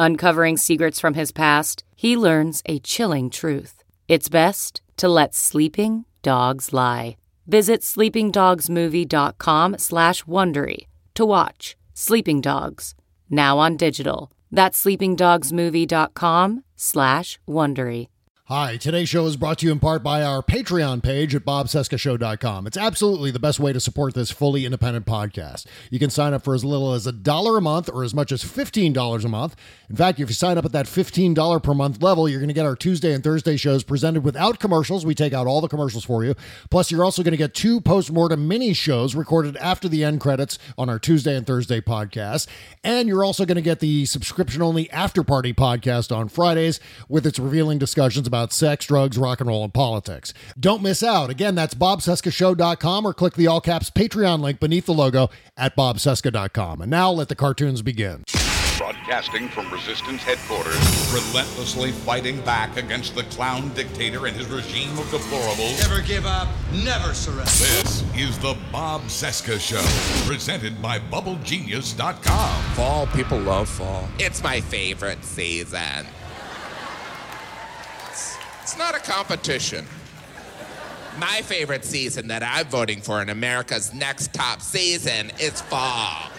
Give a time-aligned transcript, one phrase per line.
[0.00, 3.82] Uncovering secrets from his past, he learns a chilling truth.
[4.06, 7.16] It's best to let sleeping dogs lie.
[7.48, 12.94] Visit sleepingdogsmovie.com slash Wondery to watch Sleeping Dogs,
[13.28, 14.30] now on digital.
[14.52, 18.06] That's sleepingdogsmovie.com slash Wondery.
[18.48, 22.66] Hi, today's show is brought to you in part by our Patreon page at bobcescashow.com.
[22.66, 25.66] It's absolutely the best way to support this fully independent podcast.
[25.90, 28.32] You can sign up for as little as a dollar a month or as much
[28.32, 29.54] as $15 a month.
[29.90, 32.54] In fact, if you sign up at that $15 per month level, you're going to
[32.54, 35.06] get our Tuesday and Thursday shows presented without commercials.
[35.06, 36.34] We take out all the commercials for you.
[36.70, 40.58] Plus, you're also going to get two post-mortem mini shows recorded after the end credits
[40.76, 42.46] on our Tuesday and Thursday podcast.
[42.84, 47.38] And you're also going to get the subscription-only after party podcast on Fridays with its
[47.38, 50.34] revealing discussions about sex, drugs, rock and roll, and politics.
[50.58, 51.30] Don't miss out.
[51.30, 56.82] Again, that's bobcescashow.com or click the all caps Patreon link beneath the logo at bobcesca.com.
[56.82, 58.24] And now let the cartoons begin.
[58.88, 60.78] Broadcasting from Resistance headquarters,
[61.12, 65.78] relentlessly fighting back against the clown dictator and his regime of deplorables.
[65.86, 67.42] Never give up, never surrender.
[67.42, 69.84] This is the Bob Cesca Show,
[70.26, 72.62] presented by BubbleGenius.com.
[72.72, 74.08] Fall, people love fall.
[74.18, 76.06] It's my favorite season.
[78.62, 79.84] It's not a competition.
[81.18, 86.30] My favorite season that I'm voting for in America's next top season is fall.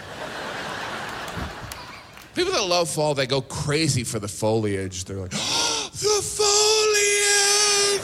[2.39, 5.03] People that love fall, they go crazy for the foliage.
[5.03, 7.99] They're like, oh, the foliage!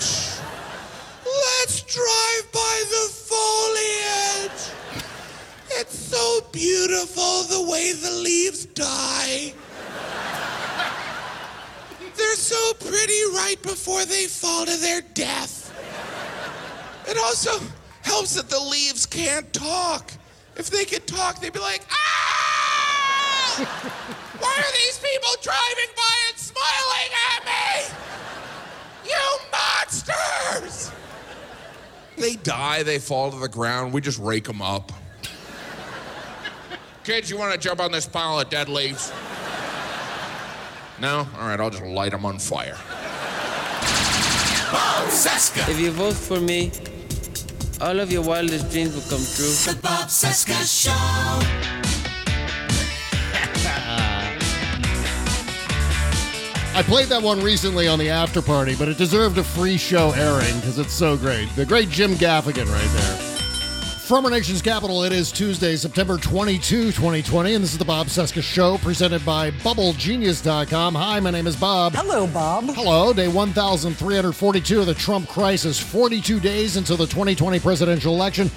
[1.23, 4.73] Let's drive by the foliage!
[5.79, 9.53] It's so beautiful the way the leaves die.
[12.17, 15.71] They're so pretty right before they fall to their death.
[17.07, 17.57] It also
[18.01, 20.11] helps that the leaves can't talk.
[20.57, 23.94] If they could talk, they'd be like, ah!
[25.25, 27.95] Why are these people driving by and smiling at me?
[29.09, 30.91] You monsters!
[32.17, 34.91] They die, they fall to the ground, we just rake them up.
[37.03, 39.11] Kids, you want to jump on this pile of dead leaves?
[40.99, 41.27] No?
[41.37, 42.77] All right, I'll just light them on fire.
[44.71, 45.69] Bob Cesca.
[45.69, 46.71] If you vote for me,
[47.81, 49.73] all of your wildest dreams will come true.
[49.73, 51.84] The Bob Cesca Show.
[56.75, 60.11] I played that one recently on the after party, but it deserved a free show
[60.11, 61.47] airing because it's so great.
[61.55, 63.17] The great Jim Gaffigan right there.
[64.05, 68.07] From our nation's capital, it is Tuesday, September 22, 2020, and this is the Bob
[68.07, 70.95] Cesca Show presented by BubbleGenius.com.
[70.95, 71.93] Hi, my name is Bob.
[71.93, 72.65] Hello, Bob.
[72.65, 78.51] Hello, day 1342 of the Trump crisis, 42 days until the 2020 presidential election.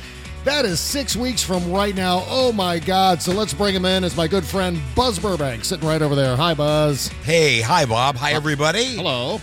[0.48, 2.24] That is six weeks from right now.
[2.26, 3.20] Oh my God.
[3.20, 6.34] So let's bring him in as my good friend Buzz Burbank, sitting right over there.
[6.36, 7.08] Hi, Buzz.
[7.22, 8.16] Hey, hi, Bob.
[8.16, 8.96] Hi, everybody.
[8.96, 9.42] Hello.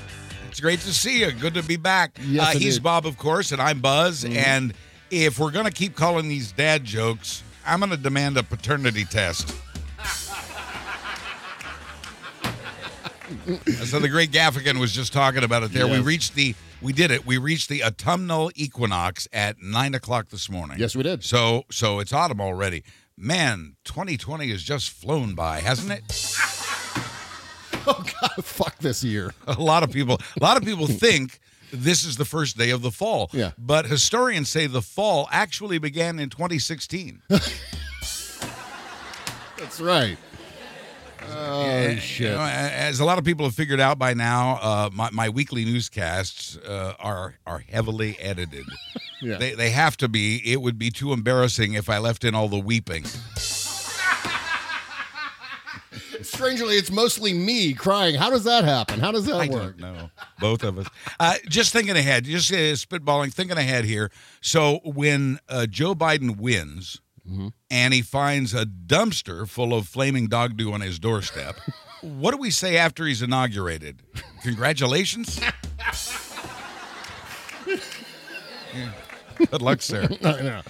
[0.50, 1.32] It's great to see you.
[1.32, 2.18] Good to be back.
[2.24, 2.80] Yes, uh, he's.
[2.80, 4.24] Bob, of course, and I'm Buzz.
[4.24, 4.36] Mm-hmm.
[4.36, 4.74] And
[5.12, 9.06] if we're going to keep calling these dad jokes, I'm going to demand a paternity
[9.06, 9.50] test.
[13.86, 15.86] so the great Gaffigan was just talking about it there.
[15.88, 17.26] We reached the, we did it.
[17.26, 20.78] We reached the autumnal equinox at nine o'clock this morning.
[20.80, 21.24] Yes, we did.
[21.24, 22.84] So, so it's autumn already.
[23.18, 26.04] Man, 2020 has just flown by, hasn't it?
[27.88, 29.32] Oh God, fuck this year.
[29.48, 31.40] a lot of people a lot of people think
[31.72, 33.52] this is the first day of the fall Yeah.
[33.60, 37.22] but historians say the fall actually began in 2016
[39.58, 40.18] That's right.
[41.32, 42.30] Oh, And, shit.
[42.32, 45.30] you know, as a lot of people have figured out by now uh, my, my
[45.30, 48.66] weekly newscasts uh, are are heavily edited
[49.22, 49.38] Yeah.
[49.38, 52.50] they, they have to be it would be too embarrassing if i left in all
[52.50, 53.06] the weeping
[56.22, 58.16] Strangely, it's mostly me crying.
[58.16, 59.00] How does that happen?
[59.00, 59.78] How does that I work?
[59.78, 60.10] don't.
[60.40, 60.88] Both of us.
[61.20, 64.10] Uh, just thinking ahead, just uh, spitballing, thinking ahead here.
[64.42, 67.00] So when uh, Joe Biden wins
[67.72, 71.56] and he finds a dumpster full of flaming dog do on his doorstep,
[72.02, 74.02] what do we say after he's inaugurated?
[74.44, 75.40] Congratulations.
[78.76, 78.92] Yeah.
[79.50, 80.08] Good luck, sir.
[80.24, 80.62] I know.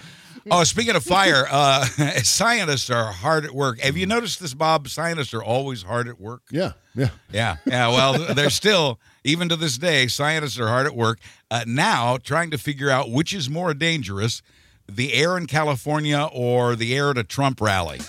[0.48, 1.84] Oh, speaking of fire, uh,
[2.22, 3.80] scientists are hard at work.
[3.80, 4.86] Have you noticed this, Bob?
[4.88, 6.42] Scientists are always hard at work.
[6.52, 7.08] Yeah, yeah.
[7.32, 7.88] Yeah, yeah.
[7.88, 11.18] Well, they're still, even to this day, scientists are hard at work
[11.50, 14.40] uh, now trying to figure out which is more dangerous
[14.88, 17.98] the air in California or the air at a Trump rally.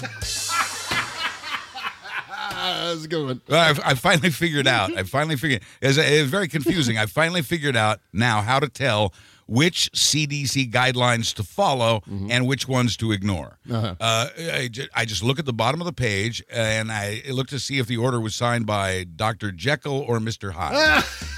[2.58, 3.42] That's a good one.
[3.50, 4.96] I've, I finally figured out.
[4.98, 6.98] I finally figured it's, it's very confusing.
[6.98, 9.14] I finally figured out now how to tell
[9.48, 13.58] which CDC guidelines to follow and which ones to ignore.
[13.72, 13.96] Uh-huh.
[14.00, 17.60] Uh, I, I just look at the bottom of the page and I look to
[17.60, 19.52] see if the order was signed by Dr.
[19.54, 20.52] Jekyll or Mr.
[20.52, 21.04] Hyde.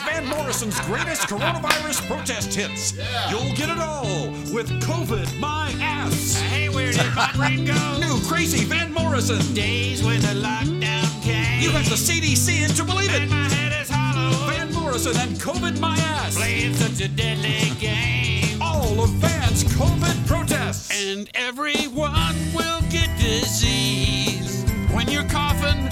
[0.00, 2.92] New from KTEL, it's Van Morrison's greatest coronavirus protest hits.
[3.30, 6.40] You'll get it all with COVID My Ass.
[6.40, 7.98] Hey, where did my brain go?
[8.00, 9.40] New crazy Van Morrison.
[9.54, 11.60] Days when the lockdown came.
[11.62, 13.22] You have the CDC in to believe it.
[13.22, 14.52] And my head is hollow.
[14.52, 16.36] Van Morrison and COVID My Ass.
[16.36, 18.60] Playing such a deadly game.
[18.62, 20.90] All of Van's COVID protests.
[21.04, 25.88] And everyone will get disease when you're coughing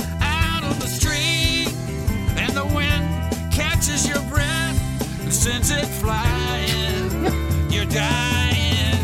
[5.29, 7.23] and sends it flying.
[7.71, 8.97] You're dying.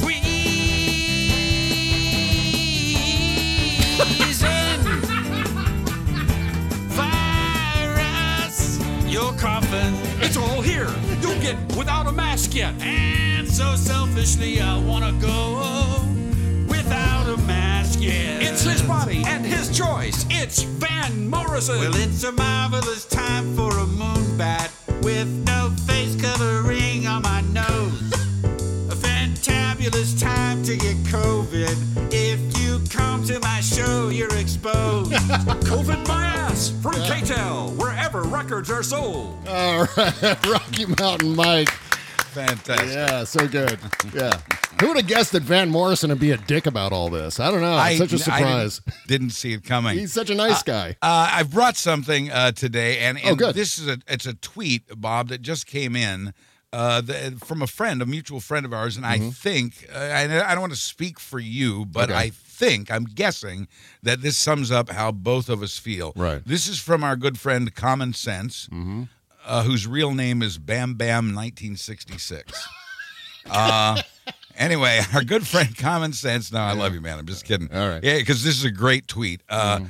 [0.00, 0.44] Wheezing.
[6.94, 8.78] Virus.
[9.06, 9.96] You're coughing.
[10.22, 10.88] It's all here.
[11.20, 12.80] You'll get without a mask yet.
[12.80, 15.58] And so selfishly, I wanna go
[16.68, 17.98] without a mask.
[18.00, 18.40] yet.
[18.40, 20.26] It's his body and his choice.
[20.30, 21.80] It's Van Morrison.
[21.80, 24.70] Well, it's a marvelous time for a moon bat
[25.04, 28.12] with no face covering on my nose.
[28.90, 31.76] A fantabulous time to get COVID.
[32.10, 35.12] If you come to my show, you're exposed.
[35.12, 39.46] COVID My Ass from KTEL, wherever records are sold.
[39.46, 41.68] All right, Rocky Mountain Mike.
[42.34, 42.88] Fantastic.
[42.94, 43.78] Yeah, so good.
[44.14, 44.38] Yeah.
[44.80, 47.38] Who would have guessed that Van Morrison would be a dick about all this?
[47.38, 47.80] I don't know.
[47.84, 48.80] It's such a surprise.
[48.80, 49.96] didn't, didn't see it coming.
[49.98, 50.96] He's such a nice guy.
[51.00, 53.54] Uh, I've brought something uh, today, and, Oh, and good.
[53.54, 56.34] this is a it's a tweet, Bob, that just came in
[56.72, 60.22] uh, the, from a friend, a mutual friend of ours, and I think uh, I,
[60.50, 62.18] I don't want to speak for you, but Mm-hmm.
[62.18, 62.26] Okay.
[62.26, 63.66] I think I'm guessing
[64.04, 66.12] that this sums up how both of us feel.
[66.14, 66.40] Right.
[66.46, 69.04] This is from our good friend Common Sense, Mm-hmm.
[69.46, 72.66] Uh, whose real name is Bam Bam 1966.
[73.50, 74.00] uh,
[74.56, 76.52] anyway, our good friend Common Sense.
[76.52, 77.18] No, I love you, man.
[77.18, 77.70] I'm just kidding.
[77.72, 78.02] All right.
[78.02, 79.42] Yeah, because this is a great tweet.
[79.48, 79.80] Uh,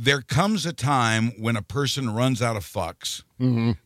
[0.00, 3.24] There comes a time when a person runs out of fucks.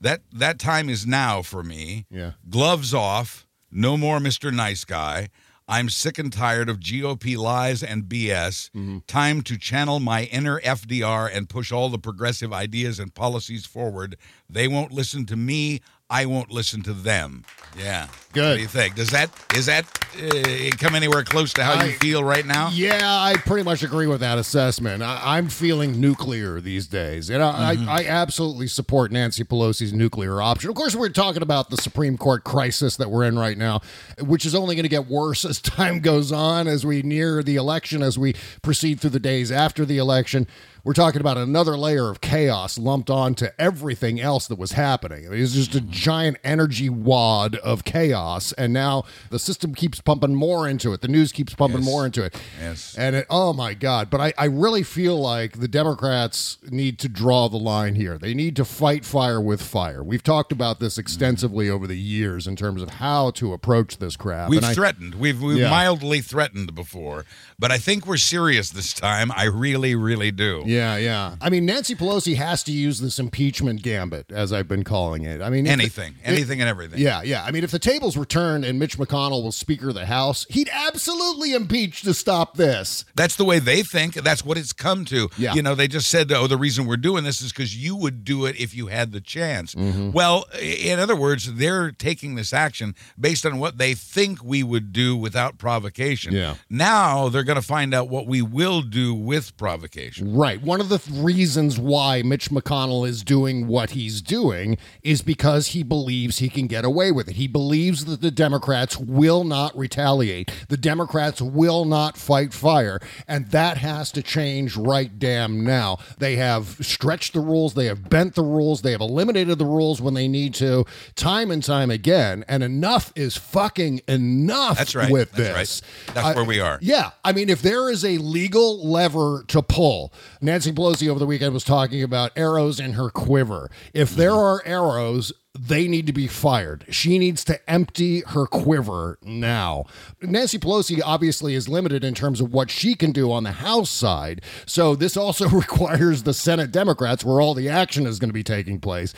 [0.00, 2.04] That that time is now for me.
[2.10, 2.32] Yeah.
[2.50, 3.46] Gloves off.
[3.70, 4.52] No more Mr.
[4.52, 5.30] Nice Guy.
[5.68, 8.70] I'm sick and tired of GOP lies and BS.
[8.70, 8.98] Mm-hmm.
[9.06, 14.16] Time to channel my inner FDR and push all the progressive ideas and policies forward.
[14.48, 15.80] They won't listen to me.
[16.12, 17.44] I won't listen to them.
[17.76, 18.06] Yeah.
[18.34, 18.48] Good.
[18.50, 18.94] What do you think?
[18.96, 19.84] Does that is that
[20.18, 22.68] uh, come anywhere close to how I- you feel right now?
[22.70, 25.02] Yeah, I pretty much agree with that assessment.
[25.02, 27.88] I, I'm feeling nuclear these days, and I, Mm-hmm.
[27.88, 30.68] I, I absolutely support Nancy Pelosi's nuclear option.
[30.68, 33.80] Of course, we're talking about the Supreme Court crisis that we're in right now,
[34.20, 37.56] which is only going to get worse as time goes on, as we near the
[37.56, 40.46] election, as we proceed through the days after the election.
[40.84, 45.24] We're talking about another layer of chaos lumped onto everything else that was happening.
[45.26, 50.00] I mean, it's just a giant energy wad of chaos, and now the system keeps
[50.00, 51.00] pumping more into it.
[51.00, 51.86] The news keeps pumping Yes.
[51.86, 52.34] more into it.
[52.60, 52.96] Yes.
[52.98, 54.10] And it, oh my God.
[54.10, 58.18] But I, I really feel like the Democrats need to draw the line here.
[58.18, 60.02] They need to fight fire with fire.
[60.02, 64.16] We've talked about this extensively over the years in terms of how to approach this
[64.16, 64.50] crap.
[64.50, 65.14] We've And I- threatened.
[65.14, 65.70] We've we've Yeah.
[65.70, 67.24] mildly threatened before,
[67.62, 69.30] but I think we're serious this time.
[69.36, 70.64] I really, really do.
[70.66, 71.36] Yeah, yeah.
[71.40, 75.40] I mean, Nancy Pelosi has to use this impeachment gambit, as I've been calling it.
[75.40, 76.98] I mean, if the- Anything, anything, and everything.
[76.98, 77.44] Yeah, yeah.
[77.44, 80.44] I mean, if the tables were turned and Mitch McConnell was Speaker of the House,
[80.50, 83.04] he'd absolutely impeach to stop this.
[83.14, 84.14] That's the way they think.
[84.14, 85.30] That's what it's come to.
[85.38, 85.54] Yeah.
[85.54, 88.24] You know, they just said, oh, the reason we're doing this is because you would
[88.24, 89.76] do it if you had the chance.
[89.76, 90.10] Mm-hmm.
[90.10, 94.92] Well, in other words, they're taking this action based on what they think we would
[94.92, 96.32] do without provocation.
[96.34, 96.56] Yeah.
[96.68, 100.34] Now they're going to find out what we will do with provocation.
[100.34, 100.60] Right.
[100.62, 105.68] One of the th- reasons why Mitch McConnell is doing what he's doing is because
[105.68, 107.36] he believes he can get away with it.
[107.36, 110.50] He believes that the Democrats will not retaliate.
[110.68, 113.00] The Democrats will not fight fire.
[113.26, 115.98] And that has to change right damn now.
[116.18, 120.00] They have stretched the rules, they have bent the rules, they have eliminated the rules
[120.00, 122.44] when they need to, time and time again.
[122.48, 125.10] And enough is fucking enough That's right.
[125.10, 125.82] with That's this.
[126.08, 126.14] right.
[126.14, 126.78] That's where we are.
[126.80, 127.10] Yeah.
[127.24, 131.52] I mean, if there is a legal lever to pull, Nancy Pelosi over the weekend
[131.54, 133.70] was talking about arrows in her quiver.
[133.94, 134.38] If there Mm-hmm.
[134.38, 136.86] are arrows, they need to be fired.
[136.88, 139.84] She needs to empty her quiver now.
[140.22, 143.90] Nancy Pelosi obviously is limited in terms of what she can do on the House
[143.90, 144.40] side.
[144.64, 148.42] So this also requires the Senate Democrats, where all the action is going to be
[148.42, 149.12] taking place,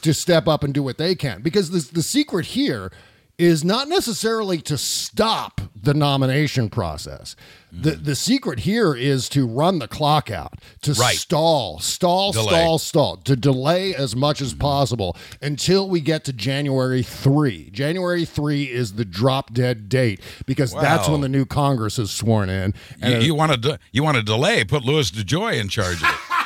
[0.00, 1.42] to step up and do what they can.
[1.42, 2.90] Because the, the secret here
[3.38, 7.36] is not necessarily to stop the nomination process.
[7.72, 8.04] The mm.
[8.04, 11.16] the secret here is to run the clock out, to Right.
[11.16, 12.46] stall, stall, Delay.
[12.46, 14.60] stall, stall, to delay as much as mm-hmm.
[14.60, 17.70] possible until we get to January 3.
[17.70, 22.48] January 3 is the drop dead date because that's when the new Congress is sworn
[22.48, 22.72] in.
[22.98, 24.64] You, And you want to you want to delay?
[24.64, 26.14] Put Louis DeJoy in charge of it.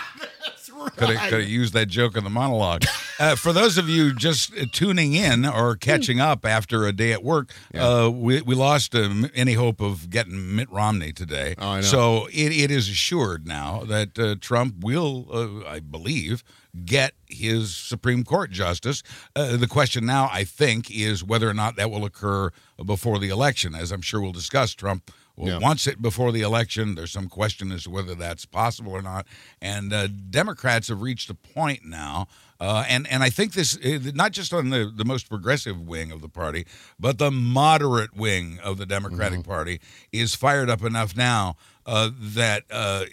[0.97, 2.85] Could have, could have used that joke in the monologue.
[3.19, 7.23] Uh, for those of you just tuning in or catching up after a day at
[7.23, 11.55] work, uh, we, we lost um, any hope of getting Mitt Romney today.
[11.59, 11.83] Oh, I know.
[11.83, 16.45] So it, it is assured now that uh, Trump will, uh, I believe,
[16.85, 19.03] get his Supreme Court justice.
[19.35, 22.51] Uh, the question now, I think, is whether or not that will occur
[22.85, 23.75] before the election.
[23.75, 25.11] As I'm sure we'll discuss, Trump
[25.47, 25.59] Yeah.
[25.59, 26.95] wants it before the election.
[26.95, 29.27] There's some question as to whether that's possible or not.
[29.61, 32.27] And uh, Democrats have reached a point now,
[32.61, 36.11] uh, and and I think this uh, not just on the the most progressive wing
[36.11, 36.67] of the party,
[36.99, 39.81] but the moderate wing of the Democratic Party
[40.13, 41.57] is fired up enough now.
[41.87, 43.07] Uh, that uh,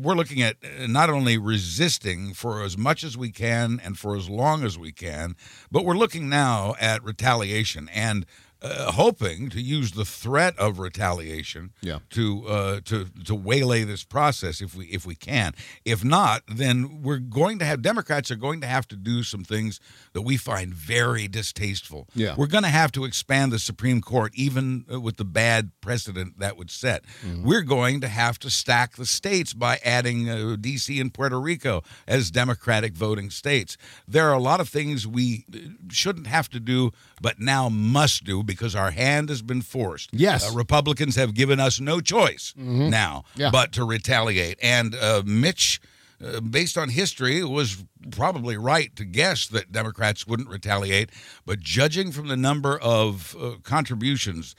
[0.00, 0.56] we're looking at
[0.88, 4.90] not only resisting for as much as we can and for as long as we
[4.90, 5.36] can,
[5.70, 8.24] but we're looking now at retaliation and
[8.64, 11.98] uh, hoping to use the threat of retaliation Yeah.
[12.10, 15.52] to uh, to to waylay this process if we if we can.
[15.84, 19.44] If not, then we're going to have Democrats are going to have to do some
[19.44, 19.80] things
[20.14, 22.08] that we find very distasteful.
[22.14, 22.34] Yeah.
[22.36, 26.38] we're going to have to expand the Supreme Court, even uh, with the bad precedent
[26.38, 27.04] that would set.
[27.42, 31.00] We're going to have to stack the states by adding uh, D.C.
[31.00, 33.76] and Puerto Rico as Democratic voting states.
[34.08, 35.58] There are a lot of things we uh,
[35.90, 40.10] shouldn't have to do, but now must do because our hand has been forced.
[40.12, 40.50] Yes.
[40.50, 43.50] Uh, Republicans have given us no choice now Yeah.
[43.50, 44.58] but to retaliate.
[44.62, 45.80] And uh, Mitch,
[46.24, 51.10] uh, based on history, was probably right to guess that Democrats wouldn't retaliate.
[51.44, 54.54] But judging from the number of uh, contributions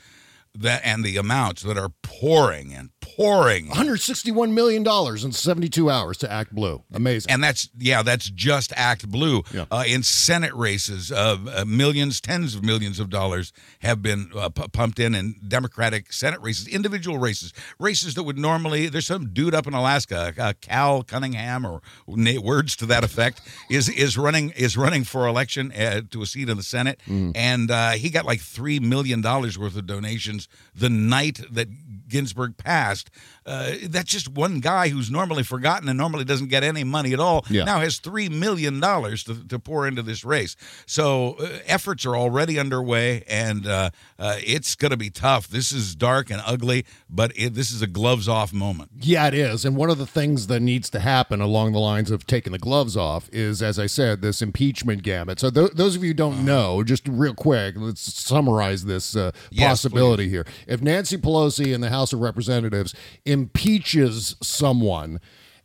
[0.58, 6.18] that and the amounts that are pouring and pouring 161 million dollars in 72 hours
[6.18, 6.84] to ActBlue.
[6.94, 7.32] Amazing.
[7.32, 9.54] and that's yeah, that's just ActBlue.
[9.54, 9.66] Yeah.
[9.72, 14.50] Uh, in Senate races, uh, uh, millions, tens of millions of dollars have been uh,
[14.50, 18.88] pu- pumped in in Democratic Senate races, individual races, races that would normally.
[18.88, 23.90] There's some dude up in Alaska, uh, Cal Cunningham, or words to that effect, is
[23.90, 27.92] is running is running for election uh, to a seat in the Senate, and uh,
[27.92, 31.68] he got like three million dollars worth of donations the night that
[32.08, 33.10] Ginsburg passed.
[33.46, 37.20] Uh, that's just one guy who's normally forgotten and normally doesn't get any money at
[37.20, 37.46] all.
[37.50, 37.64] Yeah.
[37.64, 40.56] Now has three million dollars to, to pour into this race.
[40.86, 45.48] So uh, efforts are already underway, and uh, uh, it's going to be tough.
[45.48, 48.92] This is dark and ugly, but it, this is a gloves off moment.
[49.00, 49.66] Yeah, it is.
[49.66, 52.60] And one of the things that needs to happen along the lines of taking the
[52.60, 55.40] gloves off is, as I said, this impeachment gambit.
[55.40, 59.32] So, th- those of you who don't know, just real quick, let's summarize this uh,
[59.52, 60.46] Yes, possibility here.
[60.68, 62.94] If Nancy Pelosi in the House of Representatives
[63.26, 65.20] impeaches someone,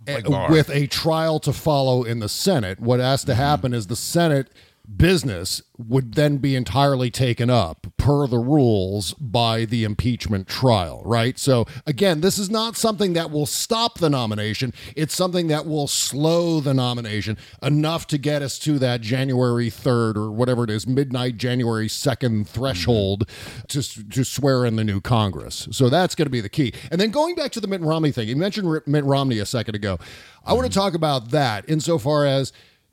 [0.07, 3.89] Like uh, with a trial to follow in the Senate, what has to happen is
[3.89, 4.49] the Senate
[4.97, 11.39] business would then be entirely taken up per the rules by the impeachment trial, right?
[11.39, 14.73] So again, this is not something that will stop the nomination.
[14.97, 20.17] It's something that will slow the nomination enough to get us to that January 3rd
[20.17, 23.29] or whatever it is, midnight January 2nd threshold
[23.69, 25.69] to, to swear in the new Congress.
[25.71, 26.73] So that's going to be the key.
[26.91, 29.75] And then going back to the Mitt Romney thing, you mentioned Mitt Romney a second
[29.75, 29.99] ago.
[30.45, 32.53] I want to talk about that insofar as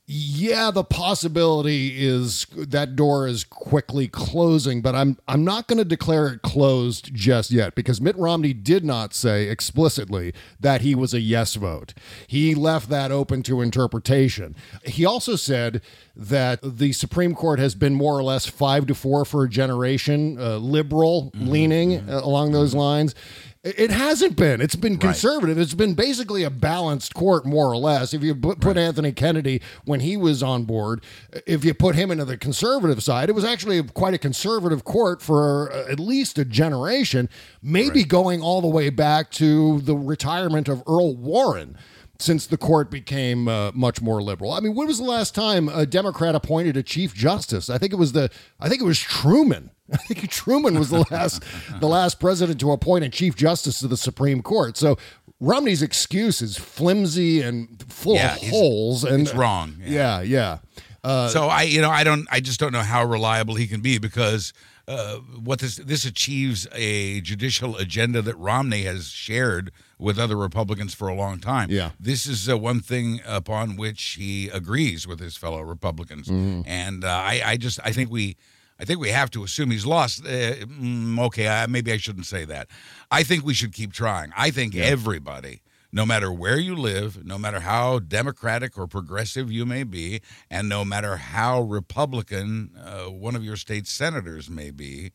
[0.09, 5.85] yeah, the possibility is that door is quickly closing, but I'm I'm not going to
[5.85, 11.13] declare it closed just yet because Mitt Romney did not say explicitly that he was
[11.13, 11.93] a yes vote.
[12.25, 14.55] He left that open to interpretation.
[14.85, 15.81] He also said
[16.15, 20.39] that the Supreme Court has been more or less 5 to 4 for a generation,
[20.39, 23.13] uh, liberal leaning uh, along those lines.
[23.75, 24.61] It hasn't been.
[24.61, 25.57] It's been conservative.
[25.57, 28.13] It's been basically a balanced court, more or less.
[28.13, 31.03] If you put, put Anthony Kennedy when he was on board,
[31.45, 35.21] if you put him into the conservative side, it was actually quite a conservative court
[35.21, 37.27] for uh, at least a generation,
[37.61, 41.77] maybe going all the way back to the retirement of Earl Warren
[42.19, 44.51] since the court became uh, much more liberal.
[44.51, 47.69] I mean, when was the last time a Democrat appointed a chief justice?
[47.69, 49.71] I think it was the I think it was Truman.
[49.93, 51.43] I think Truman was the last
[51.79, 54.77] the last president to appoint a chief justice to the Supreme Court.
[54.77, 54.97] So
[55.39, 59.75] Romney's excuse is flimsy and full Yeah, of holes and it's wrong.
[59.83, 60.59] Yeah, yeah.
[61.03, 63.79] Uh, so I, you know, I don't, I just don't know how reliable he can
[63.81, 64.51] be because
[64.87, 70.93] uh, what this this achieves a judicial agenda that Romney has shared with other Republicans
[70.93, 71.69] for a long time.
[71.71, 71.91] Yeah.
[71.99, 76.63] this is uh, one thing upon which he agrees with his fellow Republicans, Mhm.
[76.67, 78.35] and uh, I, I just, I think we.
[78.79, 80.23] I think we have to assume he's lost.
[80.23, 82.67] Uh, mm, okay, I, maybe I shouldn't say that.
[83.09, 84.31] I think we should keep trying.
[84.37, 89.65] I think everybody, no matter where you live, no matter how democratic or progressive you
[89.65, 95.11] may be, and no matter how Republican uh, one of your state senators may be,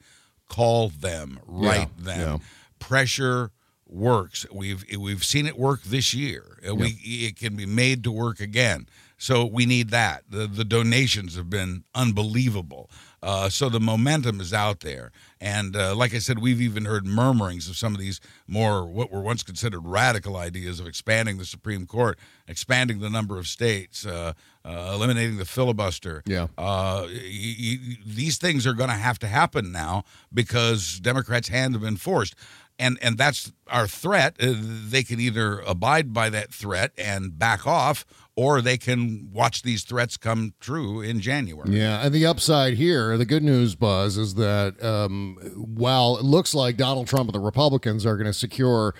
[0.48, 2.20] call them, write Yeah, them.
[2.20, 2.38] yeah.
[2.80, 3.52] Pressure
[3.92, 4.46] works.
[4.52, 6.58] We've we've seen it work this year.
[6.68, 8.88] Uh, We it can be made to work again.
[9.18, 10.24] So we need that.
[10.28, 12.90] The the donations have been unbelievable.
[13.24, 17.06] Uh, so the momentum is out there, and uh, like I said, we've even heard
[17.06, 21.44] murmurings of some of these more what were once considered radical ideas of expanding the
[21.44, 22.18] Supreme Court,
[22.48, 24.32] expanding the number of states, uh,
[24.64, 26.24] uh, eliminating the filibuster.
[26.26, 26.48] Yeah.
[26.58, 30.02] Uh, y- y- these things are going to have to happen now
[30.34, 32.34] because Democrats' hand have been forced.
[32.78, 34.36] And, and that's our threat.
[34.40, 39.62] Uh, they can either abide by that threat and back off, or they can watch
[39.62, 41.70] these threats come true in January.
[41.70, 46.54] Yeah, and the upside here, the good news, Buzz, is that um, while it looks
[46.54, 48.94] like Donald Trump and the Republicans are going to secure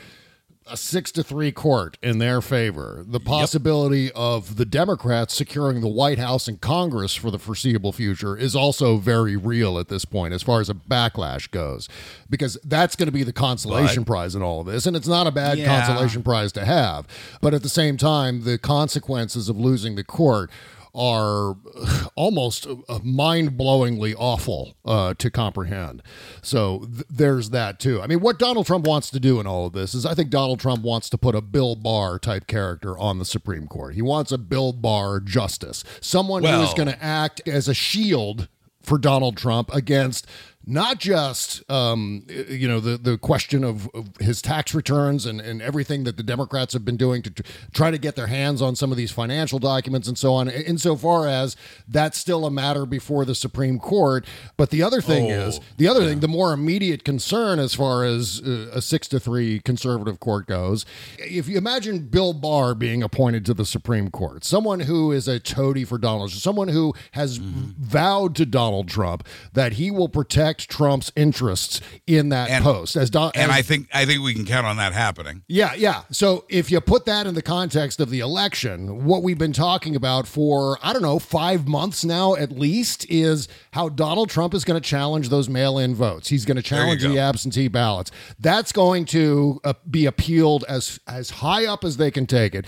[0.67, 5.89] a six to three court in their favor, the possibility of the Democrats securing the
[5.89, 10.33] White House and Congress for the foreseeable future is also very real at this point,
[10.33, 11.89] as far as a backlash goes,
[12.31, 15.09] because that's going to be the consolation But- prize in all of this, and it's
[15.09, 15.67] not a bad Yeah.
[15.85, 17.07] consolation prize to have,
[17.41, 20.49] but at the same time, the consequences of losing the court
[20.95, 21.57] are
[22.15, 22.67] almost
[23.03, 26.03] mind-blowingly awful uh, to comprehend.
[26.43, 28.01] So th- there's that too.
[28.01, 30.31] I mean, what Donald Trump wants to do in all of this is, I think
[30.31, 33.95] Donald Trump wants to put a Bill Barr type character on the Supreme Court.
[33.95, 38.49] He wants a Bill Barr justice, someone who is going to act as a shield
[38.83, 40.27] for Donald Trump against
[40.65, 45.61] not just um, you know the the question of, of his tax returns and, and
[45.61, 48.77] everything that the Democrats have been doing to tr- try to get their hands on
[48.77, 50.49] some of these financial documents and so on.
[50.49, 51.57] Insofar as
[51.89, 54.25] that's still a matter before the Supreme Court,
[54.57, 58.41] but the other thing is the other thing, the more immediate concern as far as
[58.47, 60.87] uh, a six to three conservative court goes.
[61.19, 65.41] If you imagine Bill Barr being appointed to the Supreme Court, someone who is a
[65.41, 71.13] toady for Donald, someone who has vowed to Donald Trump that he will protect Trump's
[71.17, 72.97] interests in that And- post.
[72.97, 75.43] As Don, And as- I think I think we can count on that happening.
[75.49, 76.03] yeah, yeah.
[76.11, 79.97] So if you put that in the context of the election, what we've been talking
[79.97, 84.65] about for, I don't know, five months now at least, is how Donald Trump is
[84.65, 86.29] going to challenge those mail in votes.
[86.29, 87.09] He's going to challenge go.
[87.09, 88.11] the absentee ballots.
[88.39, 92.67] That's going to uh, be appealed as, as high up as they can take it.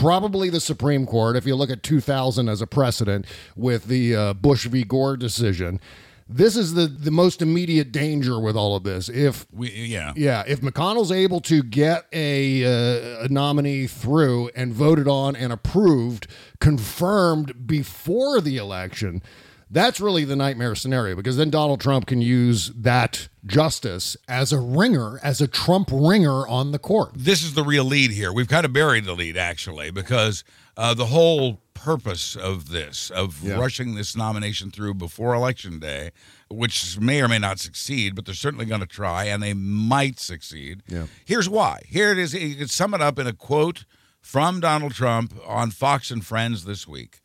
[0.00, 4.34] Probably the Supreme Court, if you look at 2000 as a precedent with the uh,
[4.34, 4.82] Bush v.
[4.82, 5.80] Gore decision.
[6.28, 9.08] This is the, the most immediate danger with all of this.
[9.08, 10.12] If We, yeah.
[10.16, 15.52] yeah, if McConnell's able to get a, uh, a nominee through and voted on and
[15.52, 16.26] approved,
[16.60, 19.22] confirmed before the election,
[19.70, 24.58] that's really the nightmare scenario because then Donald Trump can use that justice as a
[24.58, 27.12] ringer, as a Trump ringer on the court.
[27.14, 28.32] this is the real lead here.
[28.32, 30.44] We've kind of buried the lead actually because
[30.76, 33.54] uh, the whole purpose of this, of Yeah.
[33.54, 36.10] rushing this nomination through before election day,
[36.50, 40.18] which may or may not succeed, but they're certainly going to try, and they might
[40.18, 40.82] succeed.
[40.88, 41.06] Yeah.
[41.24, 41.82] Here's why.
[41.86, 42.34] Here it is.
[42.34, 43.84] You can sum it up in a quote
[44.20, 47.20] from Donald Trump on Fox and Friends this week.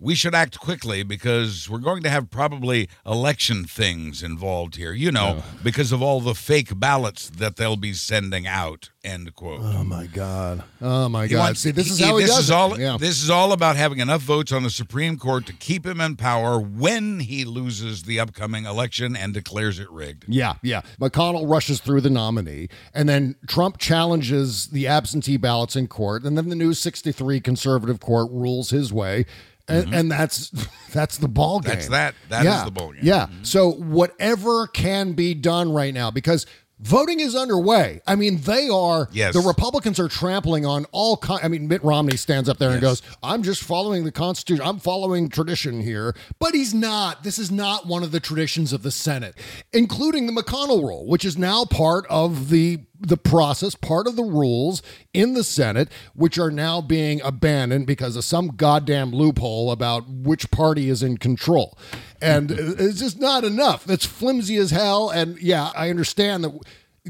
[0.00, 5.10] We should act quickly because we're going to have probably election things involved here, you
[5.10, 8.90] know, because of all the fake ballots that they'll be sending out.
[9.02, 9.60] End quote.
[9.62, 10.62] Oh my God!
[10.80, 11.38] Oh my He God!
[11.40, 12.52] wants- See, this is how he this does is it.
[12.52, 12.78] all.
[12.78, 12.96] Yeah.
[12.98, 16.14] This is all about having enough votes on the Supreme Court to keep him in
[16.16, 20.24] power when he loses the upcoming election and declares it rigged.
[20.28, 20.82] Yeah, yeah.
[21.00, 26.36] McConnell rushes through the nominee, and then Trump challenges the absentee ballots in court, and
[26.36, 29.24] then the new 63 conservative court rules his way.
[29.68, 30.50] And, and that's
[30.92, 31.72] that's the ball game.
[31.72, 31.78] Mm-hmm.
[31.78, 32.14] That's that.
[32.28, 33.02] That is yeah, the ball game.
[33.04, 33.26] Yeah.
[33.42, 36.46] So whatever can be done right now, because
[36.80, 38.00] Voting is underway.
[38.06, 39.08] I mean, they are.
[39.10, 39.34] Yes.
[39.34, 41.16] The Republicans are trampling on all.
[41.16, 44.64] Con- I mean, Mitt Romney stands up there and goes, "I'm just following the Constitution.
[44.64, 47.24] I'm following tradition here," but he's not.
[47.24, 49.34] This is not one of the traditions of the Senate,
[49.72, 54.22] including the McConnell rule, which is now part of the the process, part of the
[54.24, 54.82] rules
[55.14, 60.50] in the Senate, which are now being abandoned because of some goddamn loophole about which
[60.50, 61.78] party is in control.
[62.20, 63.84] And it's just not enough.
[63.84, 65.10] That's flimsy as hell.
[65.10, 66.58] And yeah, I understand that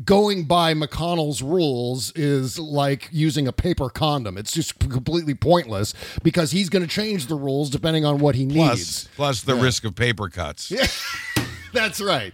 [0.04, 4.36] going by McConnell's rules is like using a paper condom.
[4.38, 8.46] It's just completely pointless because he's going to change the rules depending on what he
[8.46, 9.08] Plus, needs.
[9.16, 10.70] plus the risk of paper cuts.
[10.70, 10.86] Yeah,
[11.72, 12.32] that's right.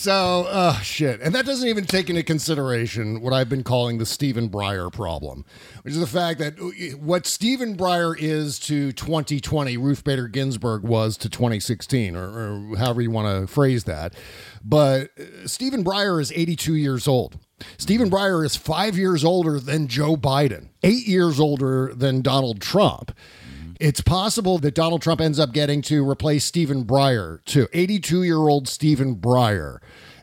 [0.00, 1.20] So, uh, shit.
[1.20, 5.44] And that doesn't even take into consideration what I've been calling the Stephen Breyer problem,
[5.82, 10.84] which is the fact that uh, what Stephen Breyer is to 2020, Ruth Bader Ginsburg
[10.84, 14.14] was to 2016, or, or however you want to phrase that.
[14.62, 17.36] But uh, Stephen Breyer is 82 years old.
[17.76, 23.10] Stephen Breyer is five years older than Joe Biden, eight years older than Donald Trump.
[23.80, 27.68] It's possible that Donald Trump ends up getting to replace Stephen Breyer, too.
[27.72, 29.78] 82 year old Stephen Breyer.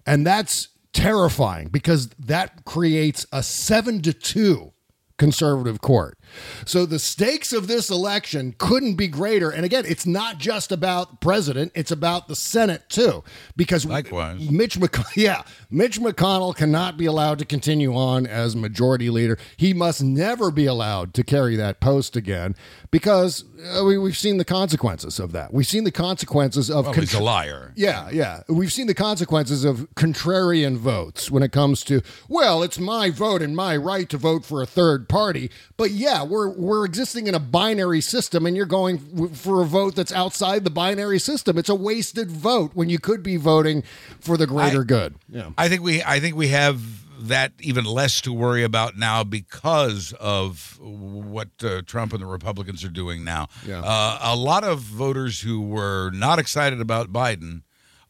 [0.05, 4.73] And that's terrifying because that creates a seven to two
[5.17, 6.17] conservative court.
[6.65, 9.49] So the stakes of this election couldn't be greater.
[9.49, 13.23] And again, it's not just about president, it's about the Senate too.
[13.55, 14.49] Because Likewise.
[14.49, 19.37] Mitch McConnell, yeah, Mitch McConnell cannot be allowed to continue on as majority leader.
[19.57, 22.55] He must never be allowed to carry that post again
[22.91, 23.43] because
[23.73, 25.53] uh, we, we've seen the consequences of that.
[25.53, 27.73] We've seen the consequences of Well, he's a liar.
[27.75, 28.43] yeah, yeah.
[28.47, 33.41] We've seen the consequences of contrarian votes when it comes to, well, it's my vote
[33.41, 35.49] and my right to vote for a third party.
[35.77, 39.65] But yeah, we're we're existing in a binary system and you're going w- for a
[39.65, 41.57] vote that's outside the binary system.
[41.57, 43.83] It's a wasted vote when you could be voting
[44.19, 45.15] for the greater I- good.
[45.29, 45.49] Yeah.
[45.57, 46.81] I think we I think we have
[47.17, 52.83] that even less to worry about now because of what uh, Trump and the Republicans
[52.83, 53.47] are doing now.
[53.65, 53.81] Yeah.
[53.83, 57.61] Uh, a lot of voters who were not excited about Biden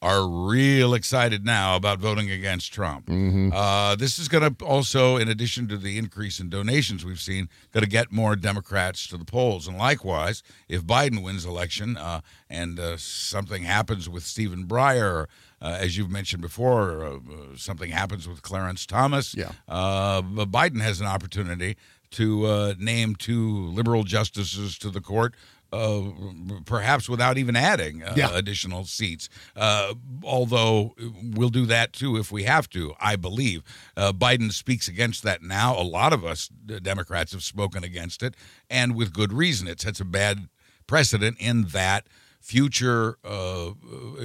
[0.02, 3.10] are real excited now about voting against Trump.
[3.10, 7.50] Uh, this is going to also, in addition to the increase in donations we've seen,
[7.72, 9.68] going to get more Democrats to the polls.
[9.68, 15.26] And likewise, if Biden wins election uh, and uh, something happens with Stephen Breyer,
[15.62, 17.20] uh, as you've mentioned before, uh, uh,
[17.56, 19.34] something happens with Clarence Thomas.
[19.34, 19.52] Yeah.
[19.68, 21.78] Uh, Biden has an opportunity
[22.12, 25.34] to uh, name two liberal justices to the court.
[25.74, 26.04] Uh,
[26.66, 28.30] perhaps without even adding uh, Yeah.
[28.34, 29.28] additional seats.
[29.56, 33.62] Uh, although we'll do that too if we have to, I believe.
[33.98, 35.78] Uh, Biden speaks against that now.
[35.78, 38.36] A lot of us Democrats have spoken against it,
[38.70, 39.68] and with good reason.
[39.68, 40.48] It sets a bad
[40.88, 42.08] precedent in that
[42.46, 43.72] future uh,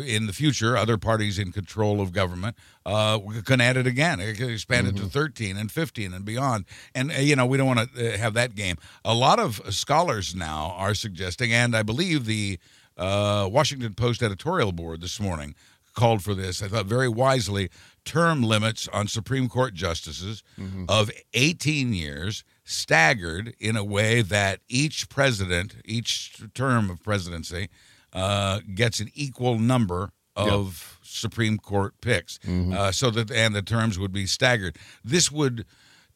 [0.04, 2.54] in the future other parties in control of government
[2.85, 4.20] uh, can add it again.
[4.20, 6.66] It can expand it to 13 and 15 and beyond.
[6.94, 8.76] And uh, you know we don't want to uh, have that game.
[9.06, 12.59] A lot of scholars now are suggesting and i believe the
[12.98, 15.54] uh, washington post editorial board this morning
[15.94, 16.62] called for this.
[16.62, 17.70] I thought very wisely
[18.04, 20.42] term limits on supreme court justices
[20.88, 27.68] of 18 years staggered in a way that each president each term of presidency
[28.12, 32.38] uh, gets an equal number of Supreme Court picks,
[32.73, 34.77] uh, so that and the terms would be staggered.
[35.05, 35.64] This would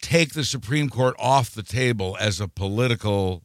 [0.02, 3.43] take the Supreme Court off the table as a political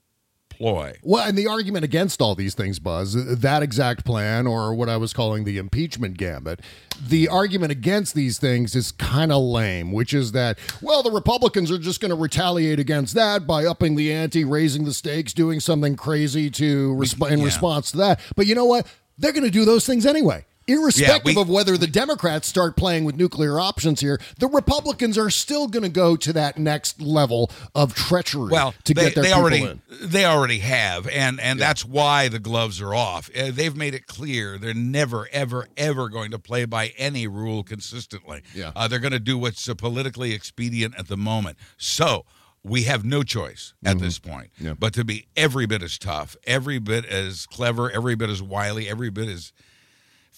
[0.60, 0.94] ploy.
[1.02, 4.98] Well, and the argument against all these things, Buzz, that exact plan, or what I
[4.98, 6.60] was calling the impeachment gambit,
[7.02, 11.72] the argument against these things is kind of lame, which is that, well, the Republicans
[11.72, 15.60] are just going to retaliate against that by upping the ante, raising the stakes, doing
[15.60, 17.46] something crazy to resp- in yeah.
[17.46, 18.20] response to that.
[18.36, 18.86] But you know what?
[19.18, 20.46] They're going to do those things anyway.
[20.70, 25.30] Irrespective we- of whether the Democrats start playing with nuclear options here, the Republicans are
[25.30, 29.24] still going to go to that next level of treachery Well, to they, get their
[29.24, 29.82] they people already in.
[30.04, 33.30] they already have, and and that's why the gloves are off.
[33.36, 37.64] Uh, they've made it clear they're never, ever, ever going to play by any rule
[37.64, 38.42] consistently.
[38.54, 38.72] Yeah.
[38.76, 41.58] uh, they're going to do what's uh, politically expedient at the moment.
[41.78, 42.26] So.
[42.62, 44.66] We have no choice at this point, Mm-hmm.
[44.66, 44.74] Yeah.
[44.78, 48.90] but to be every bit as tough, every bit as clever, every bit as wily,
[48.90, 49.54] every bit as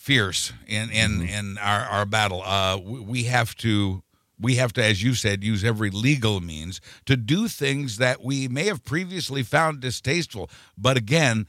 [0.02, 1.28] fierce in in Mm-hmm.
[1.28, 2.42] in our our battle.
[2.44, 4.02] Uh, we, have to
[4.40, 8.48] we have to, as you said, use every legal means to do things that we
[8.48, 10.50] may have previously found distasteful.
[10.76, 11.46] But again,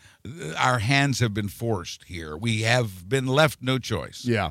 [0.59, 2.37] our hands have been forced here.
[2.37, 4.27] We have been left no choice.
[4.27, 4.51] Yeah.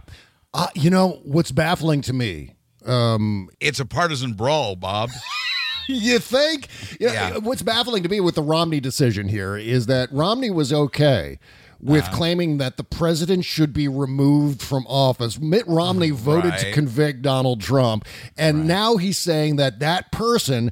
[0.53, 5.11] Uh, you know, what's baffling to me, Um, It's a partisan brawl, Bob.
[5.87, 6.67] you think?
[6.99, 7.13] Yeah.
[7.13, 7.37] Yeah.
[7.37, 11.37] What's baffling to me with the Romney decision here is that Romney was okay
[11.81, 12.15] with Uh-huh.
[12.15, 15.39] claiming that the president should be removed from office.
[15.39, 18.05] Mitt Romney voted to convict Donald Trump,
[18.37, 20.71] and now he's saying that that person.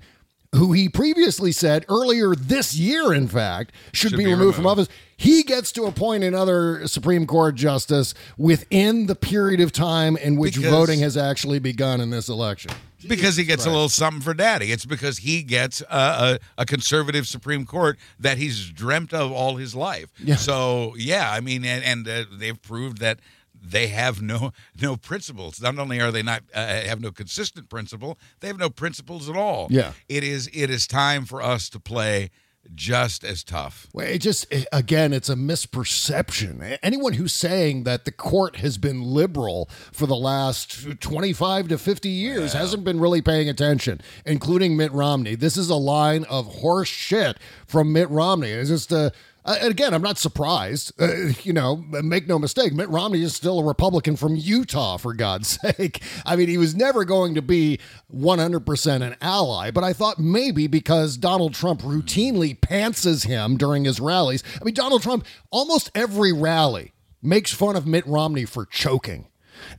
[0.56, 4.66] Who he previously said earlier this year, in fact, should, Should be, be removed from
[4.66, 4.88] office.
[5.16, 10.56] He gets to appoint another Supreme Court justice within the period of time in which
[10.56, 12.72] Because- voting has actually begun in this election.
[13.08, 14.72] Because he gets a little something for daddy.
[14.72, 19.56] It's because he gets a, a, a conservative Supreme Court that he's dreamt of all
[19.56, 20.12] his life.
[20.24, 20.36] Yeah.
[20.36, 23.20] So yeah, I mean, and, and uh, they've proved that
[23.62, 25.62] they have no no principles.
[25.62, 29.36] Not only are they not uh, have no consistent principle, they have no principles at
[29.36, 29.68] all.
[29.70, 29.94] Yeah.
[30.08, 32.30] it is it is time for us to play
[32.76, 33.88] just as tough.
[33.94, 36.78] Well, it just it- again, it's a misperception.
[36.84, 42.10] Anyone who's saying that the court has been liberal for the last 25 to 50
[42.10, 45.36] years hasn't been really paying attention, including Mitt Romney.
[45.36, 48.50] This is a line of horse shit from Mitt Romney.
[48.52, 49.10] It's just uh,
[49.50, 50.94] uh, again, I'm not surprised.
[51.02, 55.14] Uh, you know, make no mistake, Mitt Romney is still a Republican from Utah, for
[55.14, 56.04] God's sake.
[56.26, 57.80] I mean, he was never going to be
[58.16, 64.00] 100% an ally, but I thought maybe because Donald Trump routinely pantses him during his
[64.00, 64.44] rallies.
[64.62, 69.30] I mean, Donald Trump, almost every rally, makes fun of Mitt Romney for choking.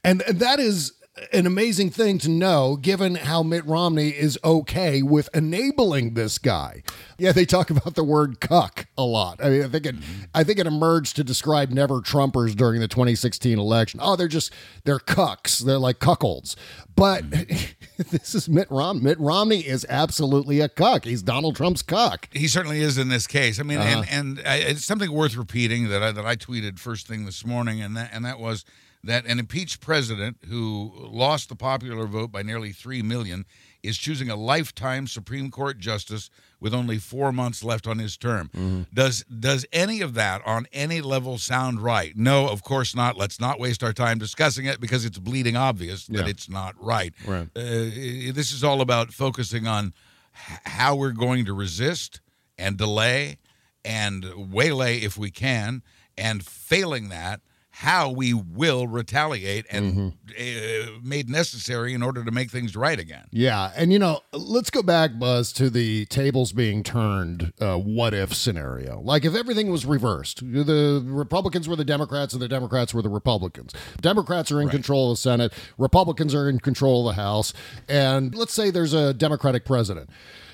[0.03, 0.93] And, and that is
[1.33, 6.83] an amazing thing to know given how Mitt Romney is okay with enabling this guy.
[7.19, 9.43] Yeah, they talk about the word cuck a lot.
[9.43, 10.25] I mean, I think it mm-hmm.
[10.35, 14.01] I think it emerged to describe never Trumpers during the 2016 election.
[14.03, 14.53] Oh, they're just
[14.85, 15.61] they're cucks.
[15.61, 16.57] They're like cuckolds.
[16.97, 18.03] But mm-hmm.
[18.11, 19.03] this is Mitt Romney.
[19.03, 21.05] Mitt Romney is absolutely a cuck.
[21.05, 22.29] He's Donald Trump's cuck.
[22.33, 23.61] He certainly is in this case.
[23.61, 24.05] I mean, Uh-huh.
[24.11, 27.45] and and I, it's something worth repeating that I that I tweeted first thing this
[27.45, 28.65] morning, and that and that was
[29.03, 33.47] that an impeached president who lost the popular vote by nearly three million
[33.83, 36.29] is choosing a lifetime Supreme Court justice
[36.61, 38.51] with only four months left on his term.
[38.55, 38.83] Mm-hmm.
[38.93, 42.13] Does does any of that on any level sound right?
[42.15, 43.17] No, of course not.
[43.17, 47.15] Let's not waste our time discussing it because it's bleeding obvious that it's not right.
[47.27, 47.49] Right.
[47.57, 49.95] Uh, this is all about focusing on
[50.35, 52.21] h- how we're going to resist
[52.59, 53.39] and delay
[53.83, 55.83] and waylay if we can,
[56.19, 57.41] and failing that,
[57.81, 63.25] how we will retaliate and uh, made necessary in order to make things right again.
[63.31, 67.55] Yeah, and you know, let's go back, Buzz, to the tables being turned.
[67.59, 69.01] Uh, what if scenario?
[69.01, 73.09] Like if everything was reversed, the Republicans were the Democrats, and the Democrats were the
[73.09, 73.73] Republicans.
[74.03, 77.55] Democrats are in control of the Senate, Republicans are in control of the House,
[77.89, 80.11] and let's say there's a Democratic president.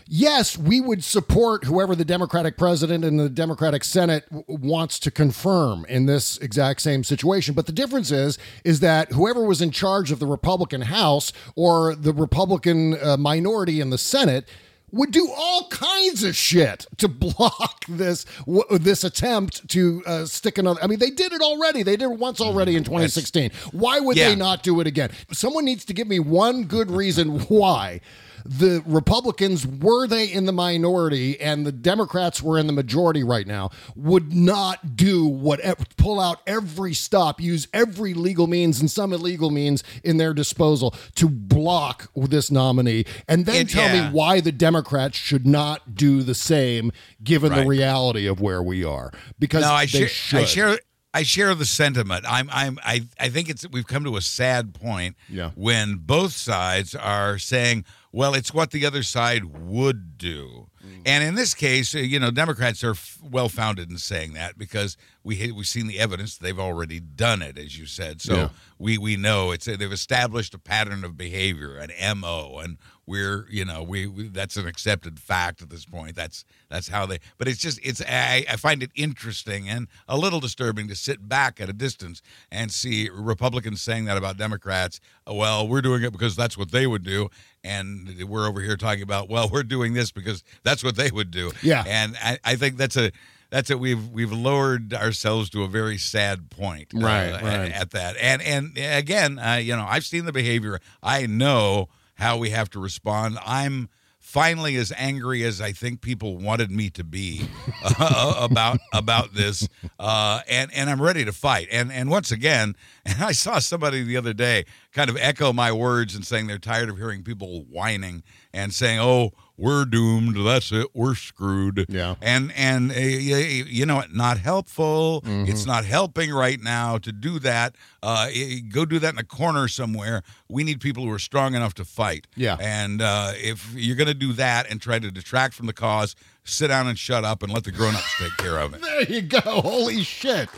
[0.09, 5.11] Yes, we would support whoever the Democratic president and the Democratic Senate w- wants to
[5.11, 7.55] confirm in this exact same situation.
[7.55, 11.97] But the difference is, is that whoever was in charge of the Republican House or
[11.97, 14.49] the Republican uh, minority in the Senate
[14.92, 20.57] would do all kinds of shit to block this w- this attempt to uh, stick
[20.57, 20.81] another.
[20.81, 21.83] I mean, they did it already.
[21.83, 23.51] They did it once already in 2016.
[23.73, 24.29] Why would Yeah.
[24.29, 25.11] they not do it again?
[25.33, 28.01] Someone needs to give me one good reason why
[28.49, 33.47] the Republicans, were they in the minority and the Democrats were in the majority right
[33.47, 38.91] now, would not do whatever, eh, pull out every stop, use every legal means and
[38.91, 44.09] some illegal means in their disposal to block this nominee, and then It- tell yeah.
[44.09, 48.85] me why the Democrats should not do the same given the reality of where we
[48.85, 49.13] are.
[49.39, 50.11] Because no, I should.
[50.33, 50.79] I share,
[51.15, 52.25] I share the sentiment.
[52.29, 55.51] I'm, I'm, I, I think it's we've come to a sad point Yeah.
[55.55, 57.85] when both sides are saying,
[58.16, 61.02] "Well, it's what the other side would do," Mm.
[61.05, 64.57] and in this case, uh, you know, Democrats are f- well founded in saying that
[64.57, 68.22] because we ha- we've seen the evidence they've already done it, as you said.
[68.22, 68.48] So Yeah.
[68.79, 73.47] we we know it's a, they've established a pattern of behavior, an mo, and we're
[73.51, 76.16] you know we, we that's an accepted fact at this point.
[76.16, 77.19] That's that's how they.
[77.38, 81.29] But it's just it's I, I find it interesting and a little disturbing to sit
[81.29, 85.01] back at a distance and see Republicans saying that about Democrats.
[85.27, 87.29] Well, we're doing it because that's what they would do,
[87.62, 91.31] and we're over here talking about well, we're doing this because that's what they would
[91.31, 91.53] do.
[91.62, 91.85] Yeah.
[91.87, 93.12] and I, I think that's a.
[93.49, 93.79] That's it.
[93.79, 97.71] We've we've lowered ourselves to a very sad point, uh, Right, at- right.
[97.71, 100.81] At, that, and and again, uh, you know, I've seen the behavior.
[101.01, 103.38] I know how we have to respond.
[103.44, 107.48] I'm finally as angry as I think people wanted me to be
[107.98, 111.68] uh, about about this, uh, and and I'm ready to fight.
[111.70, 112.74] And and once again,
[113.07, 116.59] and I saw somebody the other day kind of echo my words and saying they're
[116.59, 120.37] tired of hearing people whining and saying, "Oh, we're doomed.
[120.47, 120.88] That's it.
[120.95, 121.87] We're screwed.
[121.88, 122.16] Yeah.
[122.21, 125.23] And and uh, you know, not helpful.
[125.25, 127.75] It's not helping right now to do that.
[128.03, 128.29] Uh,
[128.71, 130.23] go do that in a corner somewhere.
[130.49, 132.27] We need people who are strong enough to fight.
[132.37, 132.57] Yeah.
[132.61, 136.14] And uh, if you're going to do that and try to detract from the cause,
[136.45, 138.83] sit down and shut up and let the grown-ups take care of it.
[138.87, 139.40] There you go.
[139.40, 140.49] Holy shit.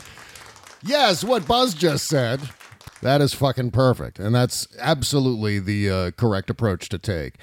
[0.83, 2.39] Yes, what Buzz just said.
[3.01, 4.19] That is fucking perfect.
[4.19, 7.35] And that's absolutely the uh, correct approach to take.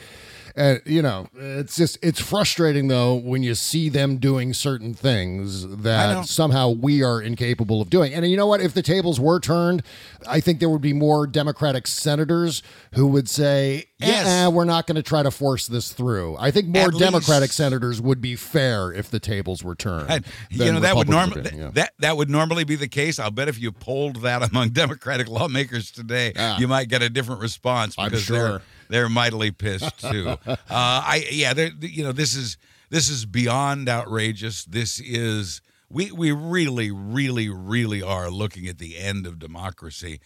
[0.56, 5.66] And, you know, it's just, it's frustrating though when you see them doing certain things
[5.82, 8.14] that somehow we are incapable of doing.
[8.14, 8.62] And you know what?
[8.62, 9.82] If the tables were turned,
[10.26, 12.62] I think there would be more Democratic senators
[12.94, 14.26] who would say, eh, Yes.
[14.26, 16.36] yeah, we're not going to try to force this through.
[16.38, 20.10] I think more At Democratic least- senators would be fair if the tables were turned.
[20.10, 21.70] And, you know that would normally be, yeah.
[21.74, 23.18] that that would normally be the case.
[23.18, 26.56] I'll bet if you polled that among Democratic lawmakers today, Yeah.
[26.58, 28.38] you might get a different response I'm because sure.
[28.48, 30.28] they're they're mightily pissed too.
[30.46, 32.56] uh, I yeah, you know this is
[32.90, 34.64] this is beyond outrageous.
[34.64, 40.18] This is we we really really really are looking at the end of democracy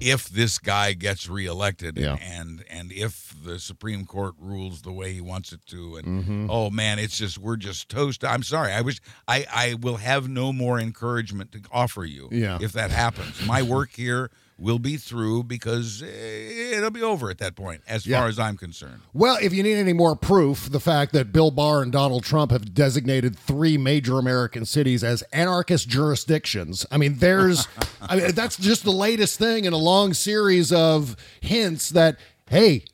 [0.00, 2.04] if this guy gets reelected Mm-hmm.
[2.04, 2.40] Yeah.
[2.40, 6.46] and and if the Supreme Court rules the way he wants it to and Mm-hmm.
[6.50, 10.28] oh man it's just we're just toast I'm sorry I wish I I will have
[10.28, 12.58] no more encouragement to offer you Yeah.
[12.60, 17.38] if that happens my work here will be through because eh, it'll be over at
[17.38, 18.18] that point as Yeah.
[18.18, 21.50] far as I'm concerned Well, if you need any more proof, the fact that Bill
[21.50, 26.84] Barr and Donald Trump have designated three major American cities as anarchist jurisdictions.
[26.90, 27.68] I mean, there's,
[28.00, 32.16] I mean, that's just the latest thing in a long series of hints that,
[32.50, 32.84] hey,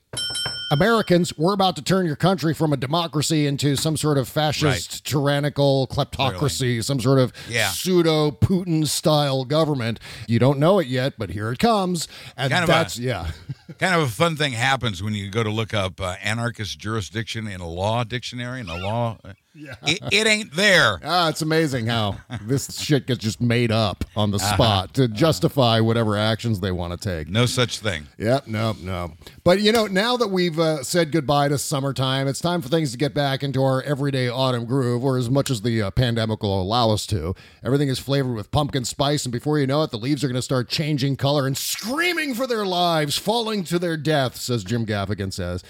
[0.75, 5.07] Americans, we're about to turn your country from a democracy into some sort of fascist,
[5.07, 7.69] tyrannical kleptocracy, some sort of Yeah.
[7.69, 10.01] pseudo Putin style government.
[10.27, 12.09] You don't know it yet, but here it comes.
[12.37, 13.31] And Kind of a- that's, yeah.
[13.79, 17.47] kind of a fun thing happens when you go to look up uh, anarchist jurisdiction
[17.47, 19.19] in a law dictionary in a law
[19.55, 24.31] it, it ain't there Ah, it's amazing how this shit gets just made up on
[24.31, 27.29] the spot to justify whatever actions they want to take.
[27.29, 29.13] no such thing Yep, no, no.
[29.45, 32.93] But you know, now that we've uh, said goodbye to summertime, it's time for things
[32.93, 36.43] to get back into our everyday autumn groove, or as much as the uh, pandemic
[36.43, 37.35] will allow us to.
[37.63, 40.37] Everything is flavored with pumpkin spice, and before you know it, the leaves are going
[40.37, 44.87] to start changing color and screaming for their lives, falling to their deaths, as Jim
[44.87, 45.63] Gaffigan says.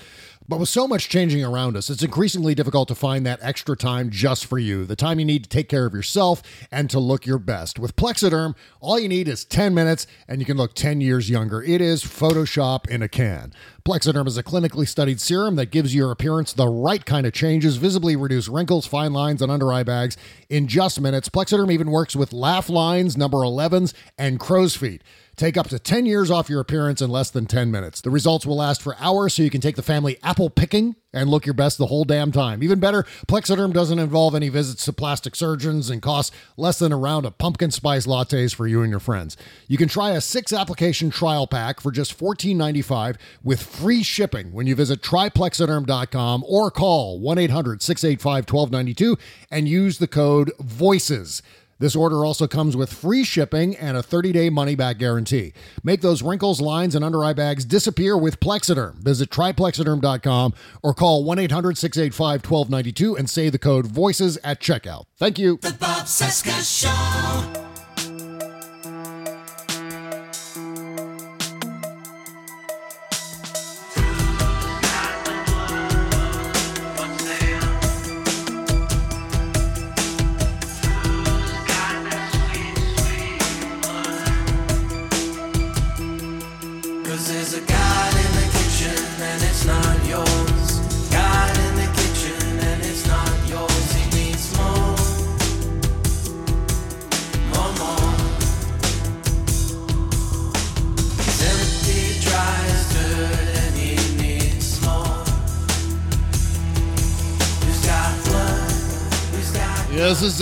[0.46, 4.10] But with so much changing around us, it's increasingly difficult to find that extra time
[4.10, 7.24] just for you, the time you need to take care of yourself and to look
[7.24, 7.78] your best.
[7.78, 11.62] With Plexiderm, all you need is 10 minutes and you can look 10 years younger.
[11.62, 13.54] It is Photoshop in a can.
[13.86, 17.78] Plexiderm is a clinically studied serum that gives your appearance the right kind of changes,
[17.78, 20.16] visibly reduce wrinkles, fine lines, and under eye bags
[20.50, 21.30] in just minutes.
[21.30, 25.02] Plexiderm even works with laugh lines, number 11s, and crow's feet.
[25.36, 28.00] Take up to 10 years off your appearance in less than 10 minutes.
[28.00, 31.28] The results will last for hours so you can take the family apple picking and
[31.28, 32.62] look your best the whole damn time.
[32.62, 36.96] Even better, Plexiderm doesn't involve any visits to plastic surgeons and costs less than a
[36.96, 39.36] round of pumpkin spice lattes for you and your friends.
[39.66, 44.66] You can try a six application trial pack for just $14.95 with free shipping when
[44.66, 49.18] you visit tryplexiderm.com or call 1 800 685 1292
[49.50, 51.42] and use the code VOICES.
[51.78, 55.52] This order also comes with free shipping and a 30-day money-back guarantee.
[55.82, 58.96] Make those wrinkles, lines, and under-eye bags disappear with Plexiderm.
[58.96, 65.04] Visit tryplexiderm.com or call 1-800-685-1292 and say the code VOICES at checkout.
[65.18, 65.58] Thank you.
[65.62, 67.63] The Bob Cesca Show.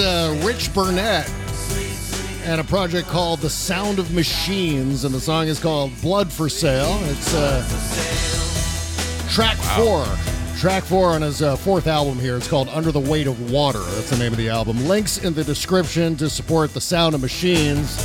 [0.03, 1.31] Uh, Rich Burnett
[2.45, 6.49] and a project called The Sound of Machines, and the song is called Blood for
[6.49, 6.99] Sale.
[7.05, 7.63] It's uh,
[9.31, 10.05] track four.
[10.59, 12.37] Track four on his uh, fourth album here.
[12.37, 13.79] It's called Under the Weight of Water.
[13.79, 14.89] That's the name of the album.
[14.89, 17.97] Links in the description to support The Sound of Machines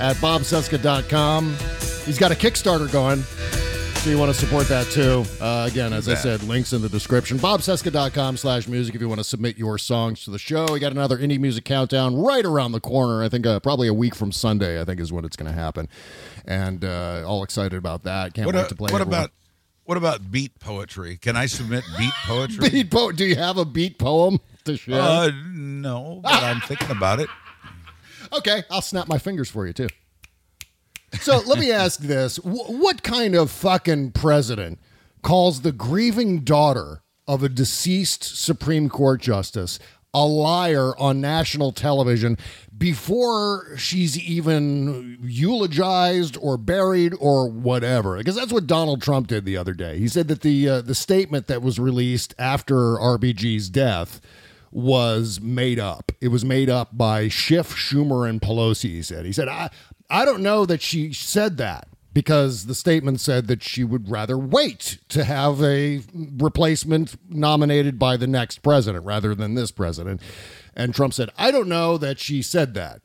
[0.00, 1.56] at bobcesca.com.
[2.06, 3.22] He's got a Kickstarter going.
[3.98, 5.24] So you want to support that too.
[5.42, 7.36] Uh, again, as I said, links in the description.
[7.38, 10.66] BobCesca.com slash music if you want to submit your songs to the show.
[10.72, 13.22] We got another indie music countdown right around the corner.
[13.22, 15.58] I think uh, probably a week from Sunday, I think is when it's going to
[15.60, 15.88] happen.
[16.46, 18.32] And uh, all excited about that.
[18.34, 19.18] Can't what, wait a- to play what everyone.
[19.20, 19.30] about
[19.84, 21.16] What about beat poetry?
[21.18, 22.70] Can I submit beat poetry?
[22.70, 25.00] Beat po- Do you have a beat poem to share?
[25.02, 27.28] Uh, no, but I'm thinking about it.
[28.30, 29.88] Okay, I'll snap my fingers for you too.
[31.20, 34.78] So let me ask this: What kind of fucking president
[35.22, 39.78] calls the grieving daughter of a deceased Supreme Court justice
[40.14, 42.38] a liar on national television
[42.76, 48.16] before she's even eulogized or buried or whatever?
[48.16, 49.98] Because that's what Donald Trump did the other day.
[49.98, 54.20] He said that the uh, the statement that was released after RBG's death
[54.70, 56.12] was made up.
[56.20, 58.90] It was made up by Schiff, Schumer, and Pelosi.
[58.90, 59.24] He said.
[59.24, 59.70] He said, "I,
[60.10, 64.38] I don't know that she said that because the statement said that she would rather
[64.38, 66.02] wait to have a
[66.38, 70.20] replacement nominated by the next president rather than this president."
[70.74, 73.02] And Trump said, "I don't know that she said that,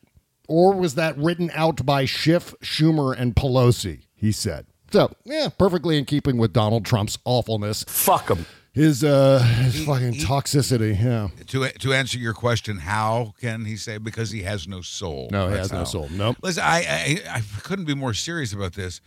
[0.47, 4.67] or was that written out by Schiff, Schumer, and Pelosi?" He said.
[4.91, 7.83] So, yeah, perfectly in keeping with Donald Trump's awfulness.
[7.87, 8.45] Fuck him.
[8.73, 10.99] His uh, his fucking toxicity.
[10.99, 11.29] Yeah.
[11.47, 15.29] To to answer your question, how can he say because he has no soul?
[15.31, 15.83] No, he That's has no how.
[15.85, 16.09] soul.
[16.09, 16.37] Nope.
[16.41, 16.79] Listen, I,
[17.29, 18.99] I I couldn't be more serious about this.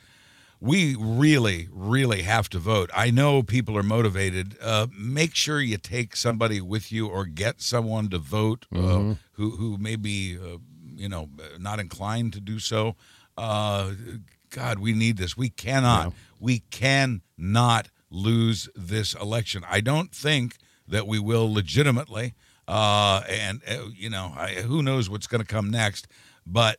[0.60, 2.90] We really, really have to vote.
[2.94, 4.56] I know people are motivated.
[4.62, 9.10] Uh, make sure you take somebody with you or get someone to vote Mm-hmm.
[9.10, 10.58] uh, who who may be, uh,
[10.94, 12.94] you know, not inclined to do so.
[13.36, 13.92] Uh,
[14.50, 15.36] God, we need this.
[15.36, 16.12] We cannot.
[16.40, 19.64] We cannot lose this election.
[19.68, 20.57] I don't think
[20.88, 22.34] that we will legitimately.
[22.68, 26.09] Uh, and uh, you know, I, who knows what's going to come next?
[26.46, 26.78] But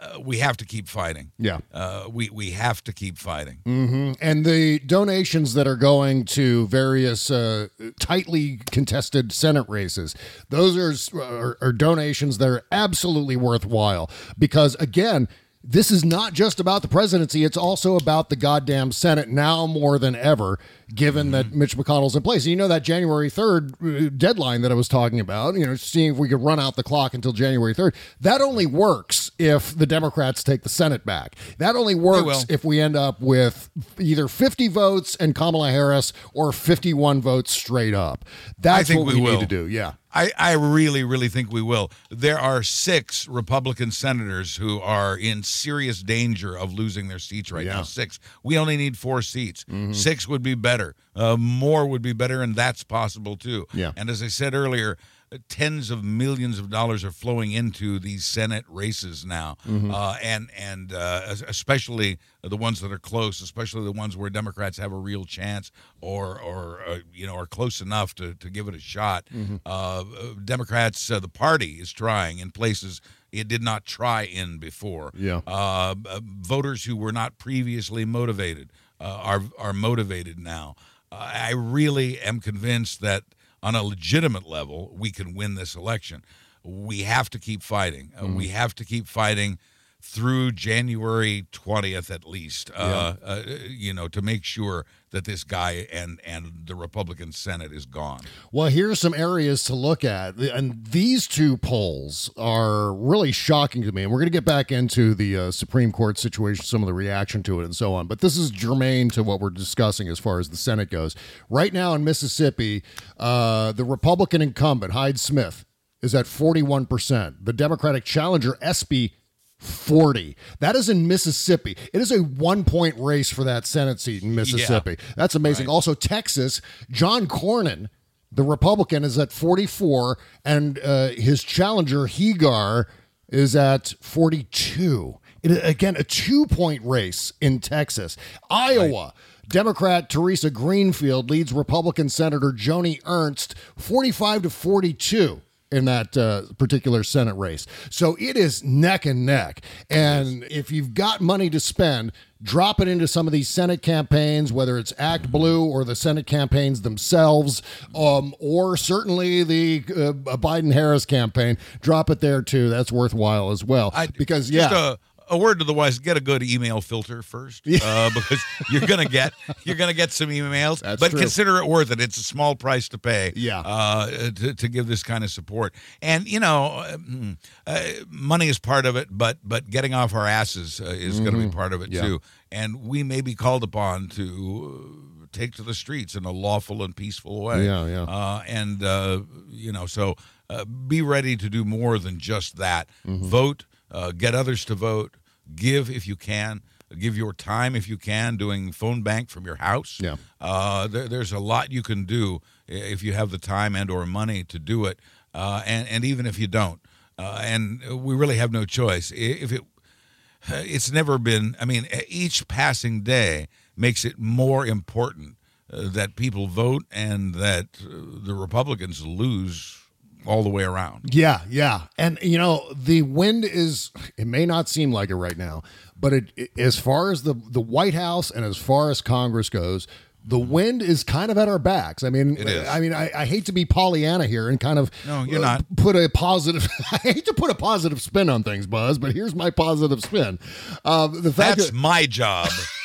[0.00, 1.32] uh, we have to keep fighting.
[1.38, 1.60] Yeah.
[1.72, 3.58] Uh, we we have to keep fighting.
[3.64, 7.68] hmm And the donations that are going to various uh,
[8.00, 10.14] tightly contested Senate races,
[10.48, 15.28] those are, are, are donations that are absolutely worthwhile because, again,
[15.64, 17.44] this is not just about the presidency.
[17.44, 20.58] It's also about the goddamn Senate now more than ever,
[20.94, 22.44] given that Mitch McConnell's in place.
[22.44, 25.74] And You know, that January 3rd uh, deadline that I was talking about, you know,
[25.76, 29.76] seeing if we could run out the clock until January 3rd, that only works if
[29.76, 31.36] the Democrats take the Senate back.
[31.58, 36.52] That only works if we end up with either 50 votes and Kamala Harris or
[36.52, 38.24] 51 votes straight up.
[38.58, 39.66] That's what we we, need to do.
[39.68, 39.92] Yeah.
[40.14, 41.90] I, I really, really think we will.
[42.10, 47.64] There are six Republican senators who are in serious danger of losing their seats right
[47.64, 47.76] Yeah.
[47.76, 47.82] now.
[47.84, 48.18] Six.
[48.42, 49.64] We only need four seats.
[49.92, 50.81] Six would be better.
[51.14, 53.66] Uh, more would be better, and that's possible too.
[53.72, 53.92] Yeah.
[53.96, 54.96] And as I said earlier,
[55.32, 60.50] uh, tens of millions of dollars are flowing into these Senate races now, uh, and
[60.58, 64.96] and uh, especially the ones that are close, especially the ones where Democrats have a
[64.96, 65.70] real chance
[66.00, 69.28] or or uh, you know are close enough to to give it a shot.
[69.64, 70.04] Uh, uh,
[70.44, 75.10] Democrats, uh, the party is trying in places it did not try in before.
[75.14, 75.40] Yeah.
[75.46, 78.70] Uh, voters who were not previously motivated
[79.06, 80.74] are are motivated now.
[81.10, 83.24] Uh, I really am convinced that
[83.62, 86.24] on a legitimate level we can win this election.
[86.64, 88.12] We have to keep fighting.
[88.20, 89.58] Uh, We have to keep fighting
[90.00, 92.70] through January 20th at least.
[92.74, 97.72] Uh, uh, you know, to make sure that this guy and and the Republican Senate
[97.72, 98.20] is gone.
[98.50, 100.36] Well, here's some areas to look at.
[100.36, 104.02] And these two polls are really shocking to me.
[104.02, 106.94] And we're going to get back into the uh, Supreme Court situation, some of the
[106.94, 108.06] reaction to it, and so on.
[108.06, 111.14] But this is germane to what we're discussing as far as the Senate goes.
[111.48, 112.82] Right now in Mississippi,
[113.18, 115.64] uh, the Republican incumbent, Hyde Smith,
[116.02, 117.36] is at 41%.
[117.42, 119.14] The Democratic challenger, Espy,
[119.62, 120.36] 40.
[120.60, 121.76] That is in Mississippi.
[121.92, 124.96] It is a one point race for that Senate seat in Mississippi.
[125.16, 125.68] That's amazing.
[125.68, 126.60] Also, Texas,
[126.90, 127.88] John Cornyn,
[128.30, 132.86] the Republican, is at 44, and uh, his challenger, Hegar,
[133.28, 135.18] is at 42.
[135.42, 138.16] It, again, a two point race in Texas.
[138.50, 139.14] Iowa.
[139.48, 145.42] Democrat Theresa Greenfield leads Republican Senator Joni Ernst 45 to 42
[145.72, 147.66] in that uh, particular Senate race.
[147.90, 149.62] So it is neck and neck.
[149.90, 152.12] And if you've got money to spend,
[152.42, 156.82] drop it into some of these Senate campaigns, whether it's ActBlue or the Senate campaigns
[156.82, 157.62] themselves,
[157.94, 161.56] um, or certainly the uh, Biden Harris campaign.
[161.80, 162.68] Drop it there too.
[162.68, 163.92] That's worthwhile as well.
[164.18, 164.96] because, yeah.
[165.30, 169.04] A, word to the wise: get a good email filter first, uh, because you're gonna
[169.06, 169.32] get
[169.64, 170.80] you're gonna get some emails.
[170.80, 171.20] That's but true.
[171.20, 172.00] consider it worth it.
[172.00, 173.32] It's a small price to pay.
[173.36, 173.60] Yeah.
[173.60, 178.48] uh, to, to give this kind of support, and you know, uh, mm, uh, money
[178.48, 181.48] is part of it, but but getting off our asses uh, is going to be
[181.48, 182.02] part of it Yeah.
[182.02, 182.20] too.
[182.50, 186.94] And we may be called upon to take to the streets in a lawful and
[186.94, 187.64] peaceful way.
[187.64, 188.02] Yeah, yeah.
[188.02, 190.16] Uh, and uh, you know, so
[190.50, 192.88] uh, be ready to do more than just that.
[193.06, 193.24] Mm-hmm.
[193.26, 195.16] Vote, uh, get others to vote,
[195.54, 196.62] give if you can.
[196.98, 199.98] give your time if you can, doing phone bank from your house.
[200.02, 200.16] Yeah.
[200.40, 204.04] Uh, there, there's a lot you can do if you have the time and or
[204.06, 204.98] money to do it,
[205.34, 206.80] uh, and and even if you don't,
[207.18, 209.10] uh, and we really have no choice.
[209.14, 209.62] If it,
[210.48, 211.56] it's never been.
[211.60, 215.36] I mean, each passing day makes it more important
[215.72, 217.88] uh, that people vote and that uh,
[218.26, 219.78] the Republicans lose
[220.26, 221.10] all the way around.
[221.12, 221.82] Yeah, yeah.
[221.98, 225.62] And you know, the wind is it may not seem like it right now,
[225.98, 229.48] but it, it as far as the the White House and as far as Congress
[229.48, 229.86] goes,
[230.24, 232.04] the wind is kind of at our backs.
[232.04, 235.24] I mean, I mean, I, I hate to be Pollyanna here and kind of No,
[235.24, 235.76] you're uh, not.
[235.76, 236.68] put a positive.
[236.92, 240.38] I hate to put a positive spin on things, Buzz, but here's my positive spin.
[240.84, 242.48] Uh, the fact That's that, my job.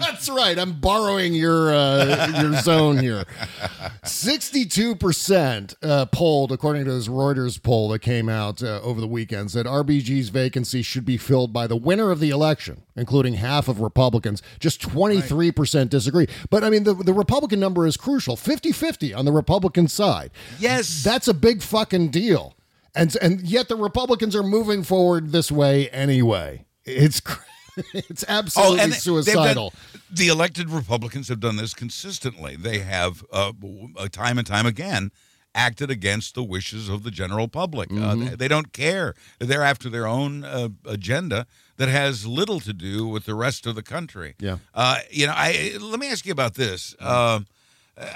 [0.00, 0.58] that's right.
[0.58, 3.24] I'm borrowing your uh, your zone here.
[4.04, 9.06] Sixty-two percent uh, polled, according to this Reuters poll that came out uh, over the
[9.06, 13.68] weekend, said RBG's vacancy should be filled by the winner of the election, including half
[13.68, 14.42] of Republicans.
[14.58, 16.26] Just twenty-three percent disagree.
[16.50, 18.36] But I mean, the the Republican number is crucial.
[18.36, 20.30] 50-50 on the Republican side.
[20.58, 21.02] Yes.
[21.02, 22.54] that's a big fucking deal.
[22.94, 26.64] And and yet the Republicans are moving forward this way anyway.
[26.84, 27.42] It's cr-
[27.94, 29.72] it's absolutely Oh, they've done- suicidal.
[30.10, 32.56] the elected Republicans have done this consistently.
[32.56, 33.52] They have, uh,
[33.96, 35.10] uh, time and time again,
[35.54, 37.90] acted against the wishes of the general public.
[37.90, 38.24] Uh, Mm-hmm.
[38.30, 39.14] they, they don't care.
[39.40, 43.74] They're after their own uh, agenda that has little to do with the rest of
[43.74, 44.34] the country.
[44.38, 44.58] Yeah.
[44.74, 46.94] Uh, you know, I let me ask you about this.
[47.00, 47.46] Um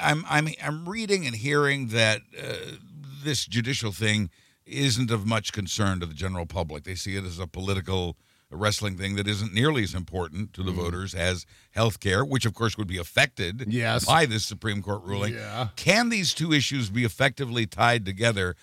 [0.00, 2.76] I'm I'm I'm reading and hearing that uh,
[3.24, 4.30] this judicial thing
[4.64, 6.84] isn't of much concern to the general public.
[6.84, 8.16] They see it as a political
[8.54, 12.54] wrestling thing that isn't nearly as important to the voters as health care, which of
[12.54, 14.04] course would be affected Yes.
[14.04, 15.34] by this Supreme Court ruling.
[15.34, 15.68] Yeah.
[15.76, 18.56] Can these two issues be effectively tied together?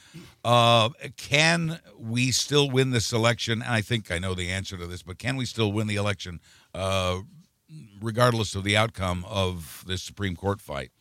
[0.44, 3.62] Uh, can we still win this election?
[3.62, 5.96] And I think I know the answer to this, but can we still win the
[5.98, 6.40] election
[6.74, 7.20] uh,
[8.02, 10.92] regardless of the outcome of this Supreme Court fight?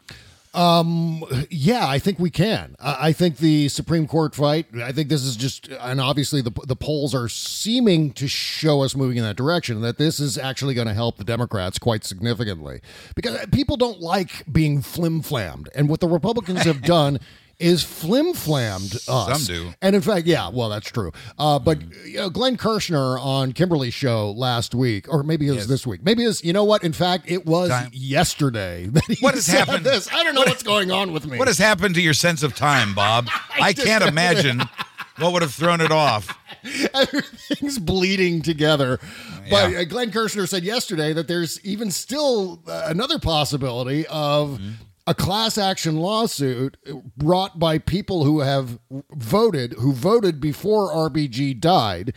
[0.53, 2.75] Um, yeah, I think we can.
[2.81, 4.67] I I think the Supreme Court fight.
[4.83, 8.97] I think this is just, and obviously the the polls are seeming to show us
[8.97, 9.81] moving in that direction.
[9.81, 12.81] That this is actually going to help the Democrats quite significantly
[13.15, 17.21] because uh, people don't like being flim flammed, and what the Republicans have done.
[17.61, 19.07] Is flim flammed us.
[19.07, 19.75] Some do.
[19.83, 21.13] And in fact, yeah, well, that's true.
[21.39, 25.59] Uh, but you know, Glenn Kirshner on Kimberly's show last week, or maybe it was
[25.59, 25.67] Yes.
[25.67, 26.03] this week.
[26.03, 26.83] Maybe it's, you know what?
[26.85, 27.91] In fact, it was Time.
[27.93, 29.85] yesterday that he What has said happened?
[29.85, 30.09] This.
[30.11, 31.37] I don't know what's going on with me.
[31.39, 33.29] What has happened to your sense of time, Bob?
[33.61, 34.63] I, can't imagine
[35.19, 36.35] what would have thrown it off.
[36.95, 38.99] everything's bleeding together.
[39.51, 39.79] But Yeah.
[39.81, 44.71] uh, Glenn Kirshner said yesterday that there's even still uh, another possibility of Mm-hmm.
[45.11, 46.77] A class action lawsuit
[47.17, 48.79] brought by people who have
[49.11, 52.13] voted, who voted before RBG died,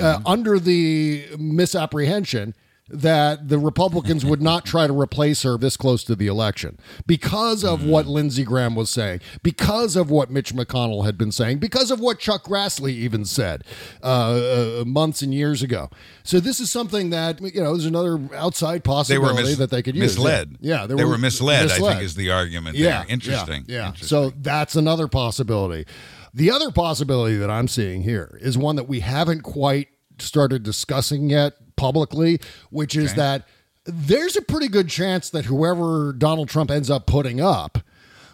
[0.00, 0.26] uh, Mm-hmm.
[0.26, 2.52] under the misapprehension.
[2.90, 7.64] That the Republicans would not try to replace her this close to the election because
[7.64, 7.88] of Mm-hmm.
[7.88, 11.98] what Lindsey Graham was saying, because of what Mitch McConnell had been saying, because of
[11.98, 13.64] what Chuck Grassley even said
[14.02, 15.88] uh, uh, months and years ago.
[16.24, 19.70] So this is something that you know there's another outside They possibility were mis- that
[19.70, 20.16] they could use.
[20.16, 20.58] misled.
[20.60, 23.06] Yeah, they, were, misled, I think, is the argument yeah, there.
[23.08, 23.64] Interesting.
[23.66, 23.86] Yeah, yeah.
[23.88, 24.08] Interesting.
[24.08, 25.86] So that's another possibility.
[26.34, 31.30] The other possibility that I'm seeing here is one that we haven't quite started discussing
[31.30, 33.46] yet publicly, which is that
[33.84, 37.78] there's a pretty good chance that whoever Donald Trump ends up putting up,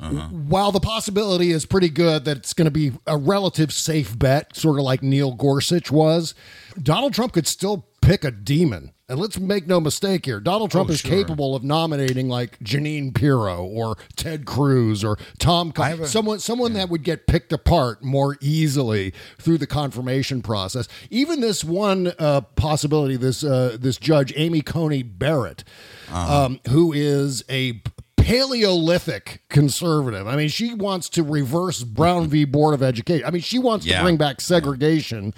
[0.00, 0.28] uh-huh.
[0.28, 4.56] while the possibility is pretty good that it's going to be a relative safe bet,
[4.56, 6.34] sort of like Neil Gorsuch was,
[6.80, 8.92] Donald Trump could still pick a demon.
[9.10, 10.38] And let's make no mistake here.
[10.38, 11.10] Donald Trump Oh, is sure.
[11.10, 16.74] capable of nominating like Jeanine Pirro or Ted Cruz or Tom, Con- a- someone someone
[16.74, 20.86] that would get picked apart more easily through the confirmation process.
[21.10, 25.64] Even this one uh, possibility, this uh, this judge Amy Coney Barrett,
[26.08, 26.44] Uh-huh.
[26.46, 27.82] um, who is a
[28.20, 30.26] Paleolithic conservative.
[30.26, 32.44] I mean, she wants to reverse Brown v.
[32.44, 33.26] Board of Education.
[33.26, 35.34] I mean, she wants to bring back segregation.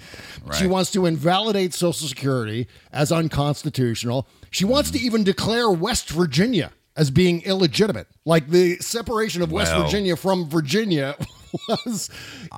[0.57, 4.27] She wants to invalidate Social Security as unconstitutional.
[4.51, 4.97] She wants Mm-hmm.
[4.99, 8.07] to even declare West Virginia as being illegitimate.
[8.25, 11.15] Like the separation of West Well- Virginia from Virginia
[11.67, 12.09] was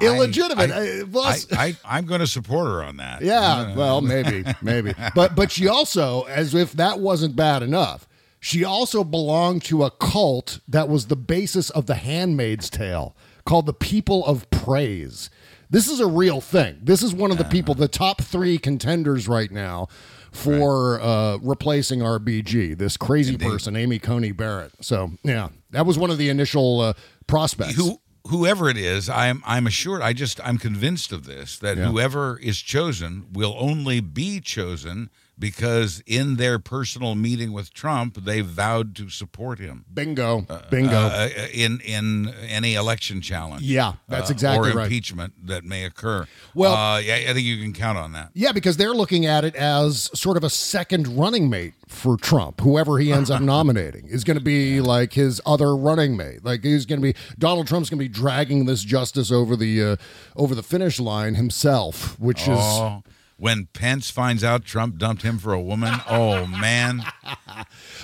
[0.01, 0.71] illegitimate.
[0.71, 3.21] I, It was- I, I, am going to support her on that.
[3.21, 4.93] yeah, well, maybe, maybe.
[5.13, 8.07] But but she also, as if that wasn't bad enough,
[8.45, 13.65] she also belonged to a cult that was the basis of the Handmaid's Tale, called
[13.65, 15.31] the People of Praise.
[15.71, 16.77] This is a real thing.
[16.83, 19.87] This is one of the people, the top three contenders right now
[20.31, 22.77] for uh, replacing RBG.
[22.77, 24.73] This crazy person, Amy Coney Barrett.
[24.79, 26.93] So yeah, that was one of the initial uh,
[27.25, 27.77] prospects.
[27.77, 30.03] Who, whoever it is, I'm I'm assured.
[30.03, 31.85] I just I'm convinced of this that Yeah.
[31.85, 38.41] whoever is chosen will only be chosen because in their personal meeting with Trump, they
[38.41, 39.85] vowed to support him.
[39.93, 40.45] Bingo.
[40.69, 40.95] Bingo.
[40.95, 43.61] Uh, in in any election challenge.
[43.63, 44.83] Yeah, that's exactly or right.
[44.83, 46.27] impeachment that may occur.
[46.53, 48.31] Well- uh, yeah, I think you can count on that.
[48.33, 52.61] Yeah, because they're looking at it as sort of a second running mate for Trump.
[52.61, 56.43] Whoever he ends up nominating is going to be like his other running mate.
[56.43, 59.83] Like he's going to be Donald Trump's going to be dragging this justice over the
[59.83, 59.95] uh,
[60.35, 63.03] over the finish line himself, which is Oh,
[63.37, 67.03] when Pence finds out Trump dumped him for a woman, oh man.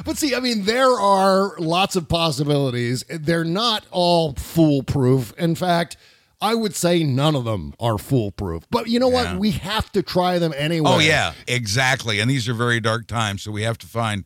[0.05, 3.03] But see, I mean, there are lots of possibilities.
[3.09, 5.33] They're not all foolproof.
[5.37, 5.97] In fact,
[6.39, 8.63] I would say none of them are foolproof.
[8.71, 9.33] But you know Yeah.
[9.33, 9.39] what?
[9.39, 10.89] We have to try them anyway.
[10.91, 12.19] Oh yeah, exactly.
[12.19, 14.23] And these are very dark times, so we have to find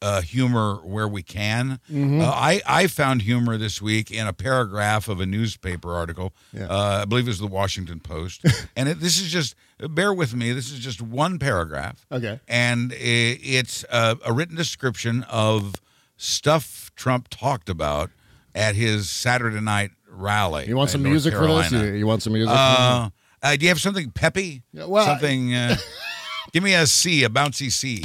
[0.00, 1.80] uh, humor where we can.
[1.92, 2.20] Mhm.
[2.22, 6.32] Uh, I I found humor this week in a paragraph of a newspaper article.
[6.52, 6.66] Yeah.
[6.68, 8.42] Uh, I believe it was the Washington Post,
[8.76, 9.56] and it, this is just
[9.90, 10.52] bear with me.
[10.52, 12.06] This is just one paragraph.
[12.10, 12.40] Okay.
[12.48, 15.76] and it's a, a written description of
[16.16, 18.10] stuff Trump talked about
[18.54, 20.66] at his Saturday night rally.
[20.66, 21.68] You want some North music for this?
[21.70, 21.92] Carolina.
[21.92, 22.52] You, you want some music?
[22.56, 23.10] Uh,
[23.42, 24.62] uh, do you have something peppy?
[24.72, 25.54] Yeah, well, something.
[25.54, 25.76] Uh,
[26.52, 28.04] give me a C, a bouncy C.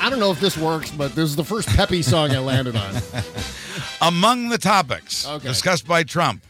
[0.00, 2.76] I don't know if this works, but this is the first peppy song I landed
[2.76, 2.94] on.
[4.00, 5.46] Among the topics Okay.
[5.48, 6.44] discussed by Trump,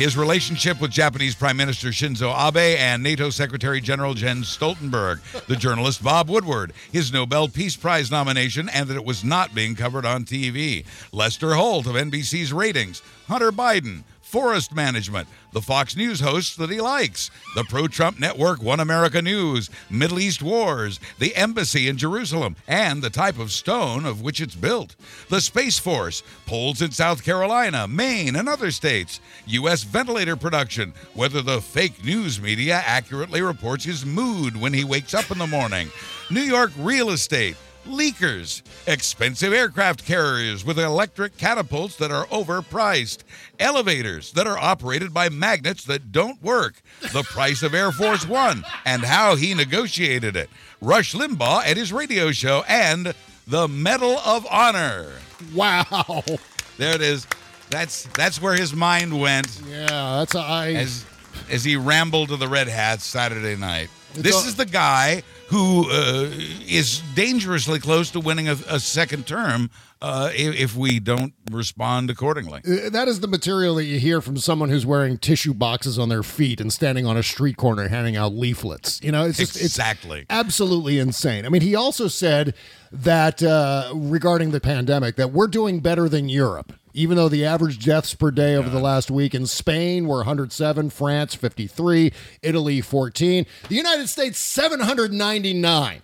[0.00, 5.54] his relationship with Japanese Prime Minister Shinzo Abe and NATO Secretary General Jens Stoltenberg, the
[5.54, 10.06] journalist Bob Woodward, his Nobel Peace Prize nomination, and that it was not being covered
[10.06, 16.54] on TV, Lester Holt of NBC's ratings, Hunter Biden, forest management, the Fox News hosts
[16.54, 21.88] that he likes, the pro Trump network One America News, Middle East wars, the embassy
[21.88, 24.94] in Jerusalem, and the type of stone of which it's built,
[25.30, 29.82] the Space Force, polls in South Carolina, Maine, and other states, U.S.
[29.82, 35.32] ventilator production, whether the fake news media accurately reports his mood when he wakes up
[35.32, 35.90] in the morning,
[36.30, 37.56] New York real estate,
[37.86, 43.18] leakers, expensive aircraft carriers with electric catapults that are overpriced,
[43.58, 46.80] elevators that are operated by magnets that don't work,
[47.12, 50.50] the price of Air Force One and how he negotiated it,
[50.80, 53.14] Rush Limbaugh at his radio show, and
[53.46, 55.12] the Medal of Honor.
[55.54, 56.22] Wow.
[56.78, 57.26] There it is.
[57.70, 59.86] That's that's where his mind went Yeah,
[60.18, 60.72] that's I.
[60.72, 61.04] as
[61.50, 63.88] as he rambled to the Red Hats Saturday night.
[64.14, 66.28] It's this all- is the guy who uh,
[66.68, 69.68] is dangerously close to winning a, a second term
[70.00, 72.60] uh, if, if we don't respond accordingly.
[72.64, 76.08] Uh, That is the material that you hear from someone who's wearing tissue boxes on
[76.08, 79.00] their feet and standing on a street corner handing out leaflets.
[79.02, 80.20] You know, it's just Exactly.
[80.20, 81.44] it's absolutely insane.
[81.44, 82.54] I mean, he also said
[82.92, 86.72] that uh, regarding the pandemic that we're doing better than Europe.
[86.92, 90.90] Even though the average deaths per day over the last week in Spain were 107,
[90.90, 92.12] France 53,
[92.42, 96.02] Italy 14, the United States 799.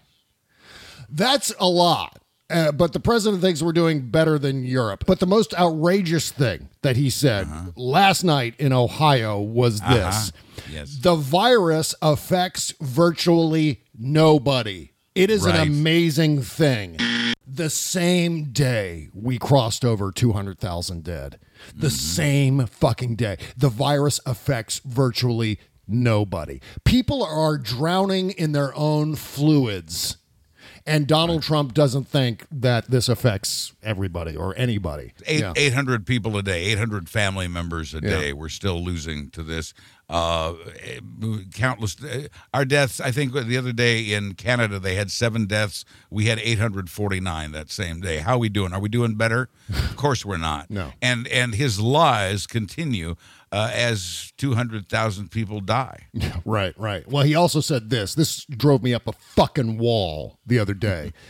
[1.09, 2.21] That's a lot.
[2.49, 5.03] Uh, but the president thinks we're doing better than Europe.
[5.07, 10.31] But the most outrageous thing that he said last night in Ohio was this
[10.73, 10.97] Yes.
[11.01, 14.91] the virus affects virtually nobody.
[15.17, 15.57] It is Right.
[15.57, 16.99] an amazing thing.
[17.47, 21.39] The same day we crossed over 200,000 dead.
[21.75, 21.97] The mm-hmm.
[21.97, 23.39] same fucking day.
[23.57, 26.61] The virus affects virtually nobody.
[26.85, 30.17] People are drowning in their own fluids.
[30.89, 35.13] And Donald Trump doesn't think that this affects everybody or anybody.
[35.27, 35.53] Eight, Yeah.
[35.57, 38.11] 800 people a day, 800 family members a Yeah.
[38.11, 38.33] day.
[38.33, 39.75] We're still losing to this.
[40.09, 41.01] Uh, eh,
[41.53, 41.97] countless.
[42.09, 45.85] eh, Our deaths, I think the other day in Canada, they had seven deaths.
[46.11, 48.19] We had 849 that same day.
[48.19, 48.73] How are we doing?
[48.73, 49.49] Are we doing better?
[49.69, 50.71] of course we're not.
[50.71, 50.93] No.
[51.03, 53.17] And, and his lies continue
[53.51, 56.07] uh, as 200,000 people die.
[56.45, 57.07] Right, right.
[57.11, 58.15] Well, he also said this.
[58.15, 61.13] This drove me up a fucking wall the other day.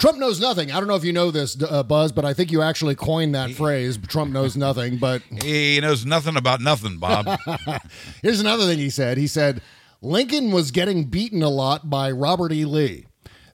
[0.00, 0.72] Trump knows nothing.
[0.72, 3.34] I don't know if you know this, uh, Buzz, but I think you actually coined
[3.34, 3.98] that phrase.
[4.08, 4.96] Trump knows nothing.
[4.96, 7.38] But He knows nothing about nothing, Bob.
[8.22, 9.18] here's another thing he said.
[9.18, 9.60] He said
[10.00, 12.64] Lincoln was getting beaten a lot by Robert E.
[12.64, 13.04] Lee.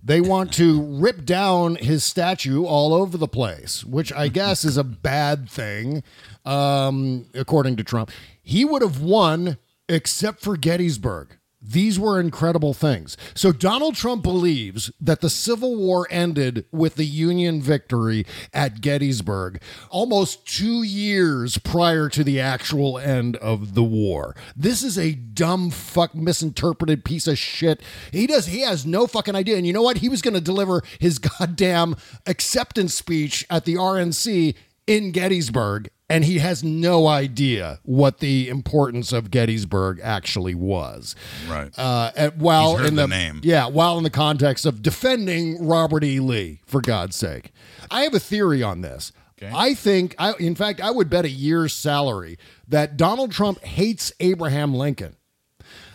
[0.05, 4.77] They want to rip down his statue all over the place, which I guess is
[4.77, 6.05] a bad thing,
[6.45, 8.13] um, according to Trump.
[8.41, 11.39] He would have won except for Gettysburg.
[11.67, 13.17] These were incredible things.
[13.35, 19.61] So Donald Trump believes that the Civil War ended with the Union victory at Gettysburg
[19.91, 24.37] almost two years prior to the actual end of the war.
[24.55, 27.83] This is a dumb fuck misinterpreted piece of shit.
[28.13, 29.57] He does he has no fucking idea.
[29.57, 29.99] And you know what?
[29.99, 31.97] He was going to deliver his goddamn
[32.27, 34.55] acceptance speech at the RNC
[34.87, 41.17] in Gettysburg and he has no idea what the importance of Gettysburg actually was.
[41.49, 41.77] Right.
[41.77, 43.41] Uh, while in the the, name.
[43.43, 46.21] yeah, while in the context of defending Robert E.
[46.21, 47.53] Lee, for God's sake,
[47.91, 49.13] I have a theory on this.
[49.43, 52.39] I think, I, in fact, I would bet a year's salary
[52.69, 55.17] that Donald Trump hates Abraham Lincoln.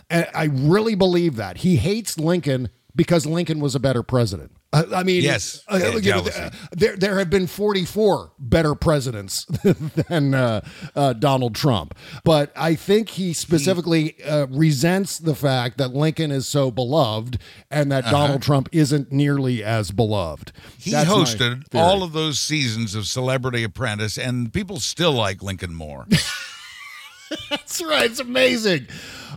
[0.08, 4.52] And I really believe that he hates Lincoln because Lincoln was a better president.
[4.72, 5.62] Uh, I mean, Yes.
[5.68, 9.44] uh, Yeah, you know, uh, there there have been 44 better presidents
[10.08, 10.62] than uh,
[10.96, 11.94] uh, Donald Trump,
[12.24, 17.38] but I think he specifically uh, resents the fact that Lincoln is so beloved
[17.70, 20.52] and that Donald Trump isn't nearly as beloved.
[20.56, 20.70] Uh-huh.
[20.78, 25.74] He That's hosted all of those seasons of Celebrity Apprentice, and people still like Lincoln
[25.74, 26.06] more.
[27.50, 28.10] That's right.
[28.10, 28.88] It's amazing.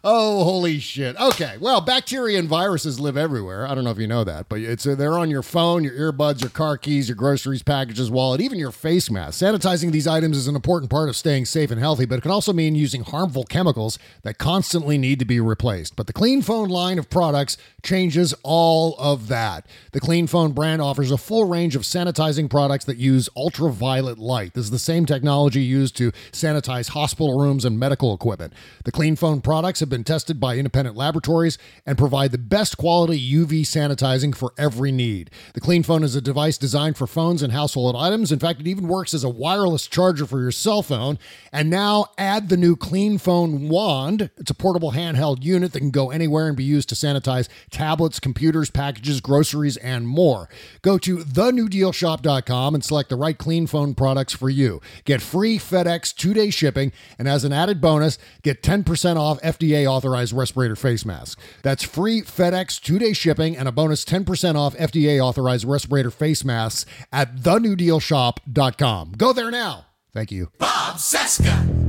[0.03, 1.15] Oh, holy shit.
[1.17, 1.57] Okay.
[1.59, 3.67] Well, bacteria and viruses live everywhere.
[3.67, 5.93] I don't know if you know that, but it's uh, they're on your phone, your
[5.93, 9.41] earbuds, your car keys, your groceries, packages, wallet, even your face mask.
[9.41, 12.31] Sanitizing these items is an important part of staying safe and healthy, but it can
[12.31, 15.95] also mean using harmful chemicals that constantly need to be replaced.
[15.95, 19.65] But the Clean Phone line of products changes all of that.
[19.91, 24.53] The Clean Phone brand offers a full range of sanitizing products that use ultraviolet light.
[24.53, 28.53] This is the same technology used to sanitize hospital rooms and medical equipment.
[28.83, 33.19] The Clean Phone products have been tested by independent laboratories and provide the best quality
[33.19, 35.29] UV sanitizing for every need.
[35.53, 38.31] The Clean Phone is a device designed for phones and household items.
[38.31, 41.19] In fact, it even works as a wireless charger for your cell phone.
[41.51, 44.29] And now add the new Clean Phone Wand.
[44.37, 48.19] It's a portable handheld unit that can go anywhere and be used to sanitize tablets,
[48.19, 50.49] computers, packages, groceries, and more.
[50.81, 54.81] Go to thenewdealshop.com and select the right Clean Phone products for you.
[55.03, 59.74] Get free FedEx two day shipping, and as an added bonus, get 10% off FDA
[59.83, 61.41] authorized respirator face masks.
[61.63, 66.45] That's free FedEx two day shipping and a bonus 10% off FDA authorized respirator face
[66.45, 69.13] masks at thenewdealshop.com.
[69.17, 69.87] Go there now.
[70.13, 70.51] Thank you.
[70.59, 71.84] Bob Cesca.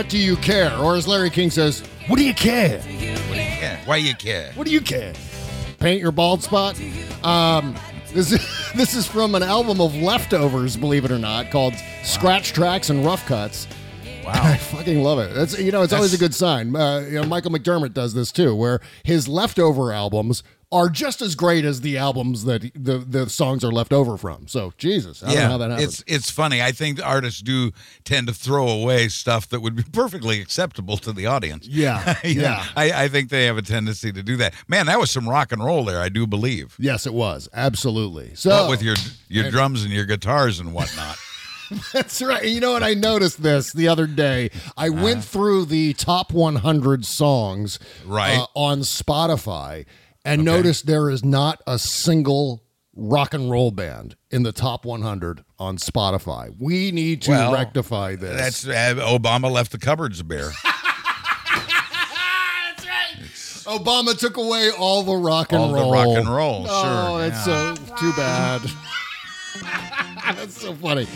[0.00, 0.74] What do you care?
[0.78, 2.82] Or as Larry King says, what do you care?
[2.88, 3.84] Yeah.
[3.84, 4.50] Why you care?
[4.54, 5.12] What do you care?
[5.78, 6.80] Paint your bald spot.
[7.22, 7.76] Um,
[8.10, 12.54] this is this is from an album of leftovers, believe it or not, called Scratch
[12.54, 13.68] Tracks and Rough Cuts.
[14.24, 15.34] Wow, I fucking love it.
[15.34, 16.74] That's you know, it's always a good sign.
[16.74, 20.42] Uh, you know, Michael McDermott does this too, where his leftover albums
[20.72, 24.46] are just as great as the albums that the the songs are left over from.
[24.46, 26.00] So Jesus, I don't know how that happens.
[26.00, 26.62] it's it's funny.
[26.62, 27.72] I think artists do
[28.04, 31.66] tend to throw away stuff that would be perfectly acceptable to the audience.
[31.66, 32.66] Yeah, know, yeah.
[32.76, 34.54] I, I think they have a tendency to do that.
[34.68, 36.00] Man, that was some rock and roll there.
[36.00, 36.76] I do believe.
[36.78, 38.34] yes, it was absolutely.
[38.36, 38.94] So with your
[39.28, 41.16] your drums and your guitars and whatnot.
[41.92, 42.44] That's right.
[42.44, 42.82] You know what?
[42.82, 44.50] I noticed this the other day.
[44.76, 45.04] I Uh-huh.
[45.04, 48.36] went through the top 100 songs Right.
[48.38, 49.86] uh, on Spotify
[50.24, 52.62] and notice there is not a single
[52.94, 56.54] rock and roll band in the top 100 on Spotify.
[56.58, 58.62] We need to Well, rectify this.
[58.62, 60.50] That's uh, Obama left the cupboards bare.
[61.50, 63.16] That's right.
[63.18, 65.92] It's, Obama took away all the rock and All the roll.
[65.92, 68.60] rock and roll, Oh, sure, that's so too bad.
[70.36, 71.06] that's so funny.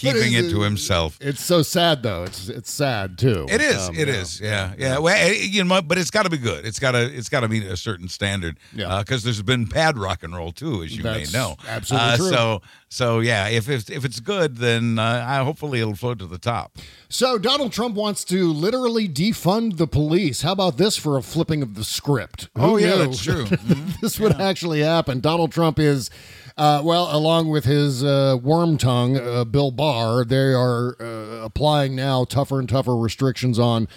[0.00, 1.18] Keeping it's- it to himself.
[1.20, 2.24] It's so sad though.
[2.24, 3.46] It's it's sad too.
[3.48, 3.88] It is.
[3.88, 4.14] Um, It yeah.
[4.14, 4.40] is.
[4.40, 4.72] Yeah.
[4.78, 4.98] Yeah.
[4.98, 6.64] Well, eh, you know, but it's got to be good.
[6.66, 7.00] It's got to.
[7.12, 8.58] It's got to meet a certain standard.
[8.74, 8.98] Yeah.
[9.00, 11.56] Because there's been bad rock and roll too, as you That's may know.
[11.66, 12.28] absolutely Uh, true.
[12.30, 13.48] So, so yeah.
[13.48, 16.76] If if if it's good, then uh, I, hopefully it'll float to the top.
[17.08, 20.42] So Donald Trump wants to literally defund the police.
[20.42, 22.48] How about this for a flipping of the script?
[22.54, 23.44] Oh, yeah, knew that's true.
[24.02, 25.20] this would actually happen.
[25.20, 26.10] Donald Trump is,
[26.58, 31.94] uh, well, along with his uh, worm tongue, uh, Bill Barr, they are uh, applying
[31.94, 33.88] now tougher and tougher restrictions on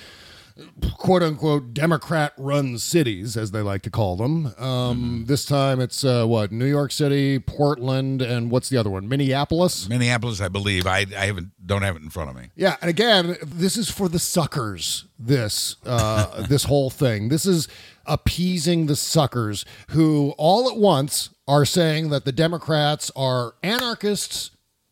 [0.95, 4.47] quote unquote Democrat run cities, as they like to call them.
[4.57, 5.23] Um, Mm-hmm.
[5.25, 9.07] This time it's uh, what New York City, Portland, and what's the other one?
[9.07, 9.87] Minneapolis.
[9.87, 10.85] Minneapolis, I believe.
[10.85, 12.49] I I haven't don't have it in front of me.
[12.55, 15.05] Yeah, and again, this is for the suckers.
[15.17, 17.29] This uh, this whole thing.
[17.29, 17.67] This is
[18.05, 24.51] appeasing the suckers who all at once are saying that the Democrats are anarchists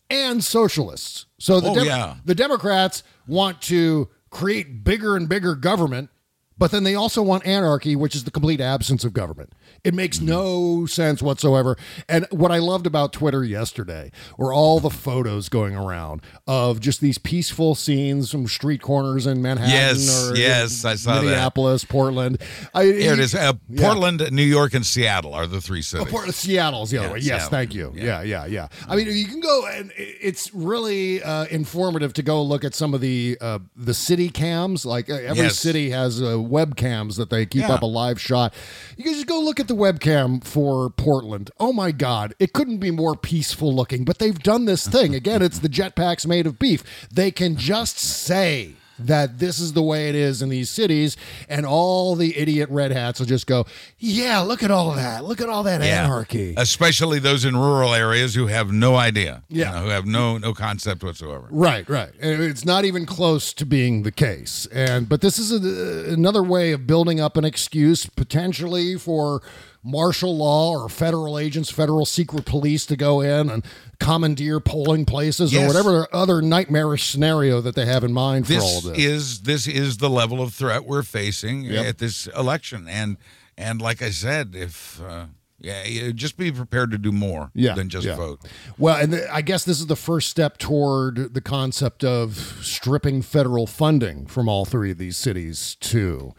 [0.10, 1.26] and socialists.
[1.40, 2.16] So the Oh, yeah.
[2.26, 6.10] the Democrats want to create bigger and bigger government,
[6.58, 9.54] but then they also want anarchy, which is the complete absence of government.
[9.84, 10.28] It makes Mm-hmm.
[10.28, 11.78] no sense whatsoever.
[12.10, 17.00] And what I loved about Twitter yesterday were all the photos going around of just
[17.00, 21.24] these peaceful scenes from street corners in Manhattan Yes, or yes, I saw that.
[21.26, 22.42] Minneapolis, Portland.
[22.74, 23.34] I, Here it is.
[23.36, 23.86] Uh, Yeah.
[23.88, 26.08] Portland, New York, and Seattle are the three cities.
[26.08, 27.20] Oh, Port- Seattle's the other Yeah, way.
[27.20, 27.50] Yes, Seattle.
[27.50, 27.94] thank you.
[27.96, 28.22] Yeah.
[28.24, 32.64] yeah, yeah, I mean, you can go, and it's really uh, informative to go look
[32.66, 34.86] at some of the uh, the city cams.
[34.86, 35.58] Like uh, every Yes.
[35.60, 37.74] city has uh, webcams that they keep Yeah.
[37.76, 38.54] up a live shot.
[38.98, 41.52] You can just go look at the webcam for Portland.
[41.60, 44.04] Oh my God, it couldn't be more peaceful looking.
[44.04, 45.42] But they've done this thing again.
[45.42, 46.84] It's the jetpacks made of beef.
[47.14, 51.66] They can just say that this is the way it is in these cities, and
[51.66, 53.66] all the idiot red hats will just go,
[53.98, 55.24] "Yeah, look at all that.
[55.26, 56.06] Look at all that Yeah.
[56.06, 59.42] anarchy." Especially those in rural areas who have no idea.
[59.50, 59.72] you Yeah.
[59.72, 61.46] know, who have no no concept whatsoever.
[61.50, 62.10] Right, right.
[62.20, 64.68] It's not even close to being the case.
[64.72, 69.42] And but this is a, another way of building up an excuse potentially for
[69.84, 73.64] martial law or federal agents, federal secret police to go in and
[74.00, 78.82] commandeer polling places or whatever other nightmarish scenario that they have in mind for all
[78.82, 78.98] This this.
[78.98, 81.86] is this is the level of threat we're facing Yep.
[81.86, 83.18] at this election, and
[83.58, 85.26] and like I said, if uh,
[85.62, 88.16] yeah, just be prepared to do more Yeah, than just yeah.
[88.16, 88.40] vote.
[88.78, 93.22] Well, and th- I guess this is the first step toward the concept of stripping
[93.22, 96.34] federal funding from all three of these cities too.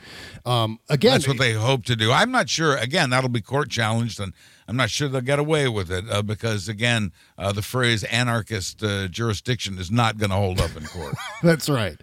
[0.46, 2.12] Um, again, That's what they hope to do.
[2.12, 2.76] I'm not sure.
[2.76, 4.32] Again, that'll be court challenged, and
[4.66, 8.82] I'm not sure they'll get away with it uh, because, again, uh, the phrase anarchist
[8.82, 11.14] uh, jurisdiction is not going to hold up in court.
[11.42, 12.00] That's right.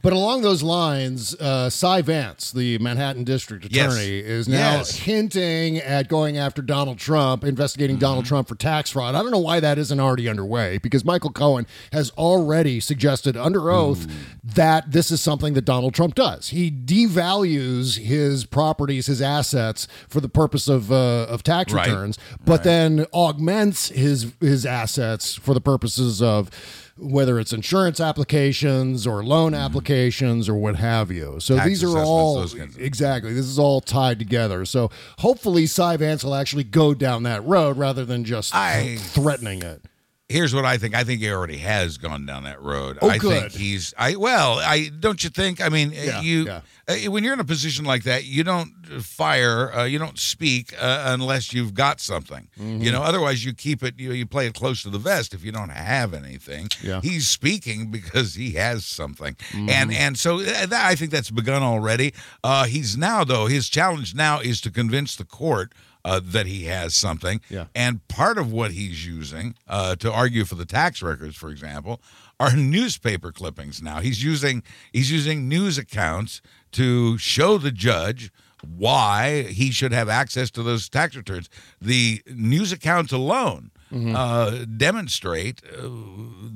[0.00, 3.92] But along those lines, uh, Cy Vance, the Manhattan District Yes.
[3.92, 4.96] Attorney, is now Yes.
[4.96, 8.28] hinting at going after Donald Trump, investigating Donald Mm-hmm.
[8.28, 9.16] Trump for tax fraud.
[9.16, 13.70] I don't know why that isn't already underway because Michael Cohen has already suggested under
[13.72, 14.06] oath
[14.44, 16.50] that this is something that Donald Trump does.
[16.50, 21.86] He devalues his properties, his assets for the purpose of uh, of tax Right.
[21.88, 26.50] returns, but then augments his his assets for the purposes of
[26.98, 31.38] whether it's insurance applications or loan applications or what have you.
[31.40, 31.58] So Mm-hmm.
[31.58, 33.32] Tax these are all those kinds of- exactly.
[33.32, 34.64] This is all tied together.
[34.64, 39.62] So hopefully Cy Vance will actually go down that road rather than just I- threatening
[39.62, 39.82] it.
[40.30, 40.94] Here's what I think.
[40.94, 42.98] I think he already has gone down that road.
[43.00, 43.50] Oh, I good.
[43.50, 43.94] think he's.
[43.96, 44.58] I well.
[44.58, 45.58] I don't you think?
[45.62, 46.60] I mean, Yeah, you yeah.
[46.86, 48.70] uh, when you're in a position like that, you don't
[49.02, 49.72] fire.
[49.74, 52.46] Uh, you don't speak uh, unless you've got something.
[52.60, 52.82] Mm-hmm.
[52.82, 53.98] You know, otherwise you keep it.
[53.98, 56.68] You you play it close to the vest if you don't have anything.
[56.82, 57.00] Yeah.
[57.02, 59.70] He's speaking because he has something, Mm-hmm.
[59.70, 62.12] and and so uh, that, I think that's begun already.
[62.44, 65.72] Uh, he's now though his challenge now is to convince the court.
[66.08, 67.66] Uh, that he has something, Yeah.
[67.74, 72.00] and part of what he's using uh, to argue for the tax records, for example,
[72.40, 73.82] are newspaper clippings.
[73.82, 76.40] Now he's using he's using news accounts
[76.72, 78.30] to show the judge
[78.76, 81.48] why he should have access to those tax returns.
[81.80, 85.88] The news accounts alone uh, demonstrate uh,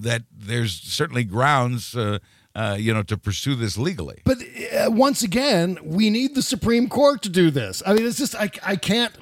[0.07, 2.19] that there's certainly grounds, uh,
[2.55, 4.21] uh, you know, to pursue this legally.
[4.25, 7.83] But uh, once again, we need the Supreme Court to do this.
[7.87, 9.13] I mean, it's just I I can't.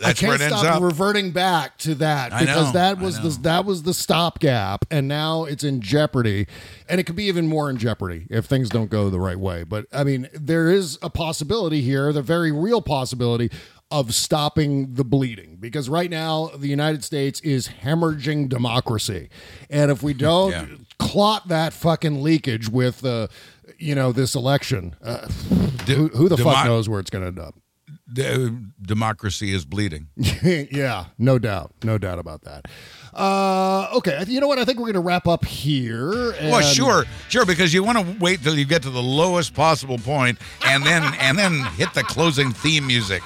[0.00, 0.82] That's I can't it ends stop up.
[0.82, 5.06] reverting back to that I because know, that was the that was the stopgap, and
[5.08, 6.46] now it's in jeopardy,
[6.88, 9.62] and it could be even more in jeopardy if things don't go the right way.
[9.62, 13.50] But I mean, there is a possibility here, the very real possibility
[13.92, 19.28] of stopping the bleeding because right now the United States is hemorrhaging democracy,
[19.68, 20.66] and if we don't Yeah.
[20.98, 23.26] clot that fucking leakage with, uh,
[23.78, 25.26] you know, this election, uh,
[25.86, 27.54] De- who, who the demo- fuck knows where it's going to end up?
[28.12, 28.50] De-
[28.82, 30.08] democracy is bleeding.
[30.16, 32.66] yeah, no doubt, no doubt about that.
[33.12, 34.58] Uh, okay, you know what?
[34.58, 36.32] I think we're going to wrap up here.
[36.42, 39.98] Well, sure, sure, because you want to wait till you get to the lowest possible
[39.98, 43.22] point, and then and then hit the closing theme music.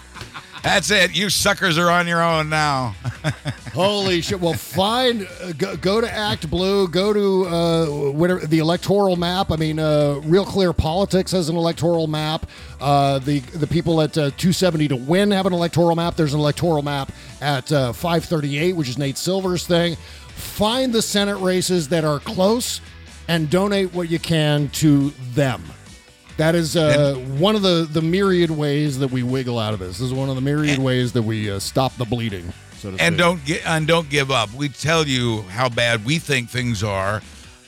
[0.64, 1.14] That's it.
[1.14, 2.96] You suckers are on your own now.
[3.74, 4.40] Holy shit!
[4.40, 6.90] Well, find uh, go, go to ActBlue.
[6.90, 9.50] Go to uh, whatever the electoral map.
[9.50, 12.48] I mean, uh, Real Clear Politics has an electoral map.
[12.80, 16.16] Uh, the the people at uh, 270 to win have an electoral map.
[16.16, 17.12] There's an electoral map
[17.42, 19.96] at uh, 538, which is Nate Silver's thing.
[19.96, 22.80] Find the Senate races that are close
[23.28, 25.62] and donate what you can to them.
[26.36, 29.98] That is uh, one of the, the myriad ways that we wiggle out of this.
[29.98, 32.52] This is one of the myriad ways that we uh, stop the bleeding.
[32.78, 33.18] So to and speak.
[33.18, 34.52] don't get and don't give up.
[34.52, 37.22] We tell you how bad we think things are.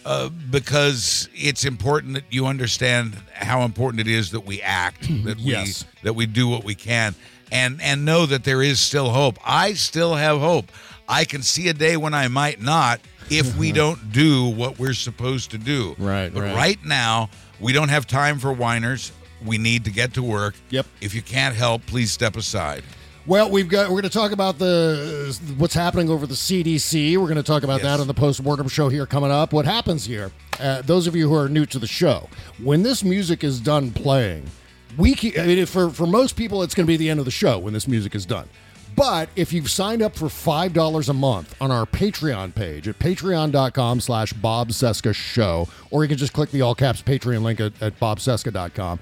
[0.04, 5.38] uh, because it's important that you understand how important it is that we act, that
[5.38, 5.84] Yes.
[5.84, 7.14] we that we do what we can,
[7.52, 9.38] and and know that there is still hope.
[9.44, 10.70] I still have hope.
[11.08, 13.00] I can see a day when I might not
[13.30, 15.94] if we don't do what we're supposed to do.
[15.98, 16.54] Right, But right.
[16.56, 17.28] right now,
[17.60, 19.12] we don't have time for whiners.
[19.44, 20.54] We need to get to work.
[20.70, 20.86] Yep.
[21.00, 22.84] If you can't help, please step aside.
[23.26, 27.16] Well, we've got we're going to talk about the what's happening over the CDC.
[27.16, 29.52] We're going to talk about that on the post-mortem show here coming up.
[29.52, 30.30] What happens here?
[30.60, 32.28] Uh, those of you who are new to the show,
[32.62, 34.48] when this music is done playing,
[34.96, 37.24] we keep, I mean, for for most people, it's going to be the end of
[37.24, 38.48] the show when this music is done.
[38.96, 42.98] But if you've signed up for five dollars a month on our Patreon page at
[42.98, 47.60] patreon.com slash Bob Cesca Show, or you can just click the all caps Patreon link
[47.60, 48.98] at, at bobcesca.com,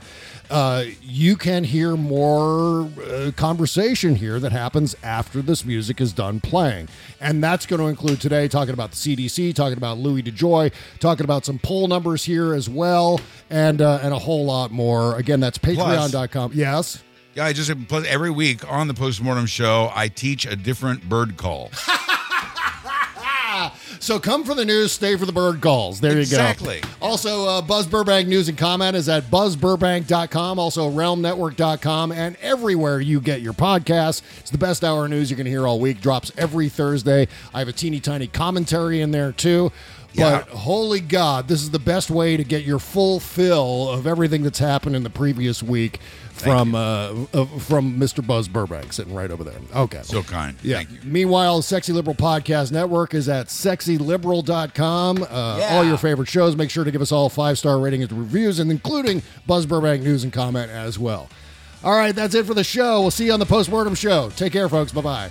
[0.50, 6.40] uh, you can hear more uh, conversation here that happens after this music is done
[6.40, 6.88] playing.
[7.20, 11.24] And that's going to include today talking about the CDC, talking about Louis DeJoy, talking
[11.24, 15.16] about some poll numbers here as well, and uh, and a whole lot more.
[15.16, 16.50] Again, that's patreon.com.
[16.52, 17.02] Yes.
[17.34, 21.36] Yeah, I just plus every week on the postmortem show, I teach a different bird
[21.36, 21.70] call.
[24.00, 25.98] So come for the news, stay for the bird calls.
[26.00, 26.76] There Exactly.
[26.76, 26.86] you go.
[26.88, 26.98] Exactly.
[27.00, 33.18] Also, uh, Buzz Burbank News and Comment is at buzzburbank.com, also realmnetwork.com, and everywhere you
[33.18, 34.20] get your podcasts.
[34.40, 36.02] It's the best hour of news you're going to hear all week.
[36.02, 37.28] Drops every Thursday.
[37.54, 39.72] I have a teeny tiny commentary in there too.
[40.16, 44.42] But holy God, this is the best way to get your full fill of everything
[44.42, 45.98] that's happened in the previous week
[46.32, 48.24] from uh, uh, from Mr.
[48.26, 49.58] Buzz Burbank sitting right over there.
[49.74, 50.02] Okay.
[50.02, 50.56] So kind.
[50.62, 50.76] Yeah.
[50.78, 50.98] Thank you.
[51.04, 55.22] Meanwhile, Sexy Liberal Podcast Network is at sexyliberal.com.
[55.22, 55.76] Uh, Yeah.
[55.76, 56.56] All your favorite shows.
[56.56, 60.02] Make sure to give us all five star ratings and reviews, and including Buzz Burbank
[60.02, 61.28] News and Comment as well.
[61.82, 63.02] All right, that's it for the show.
[63.02, 64.30] We'll see you on the postmortem show.
[64.30, 64.90] Take care, folks.
[64.92, 65.30] Bye bye.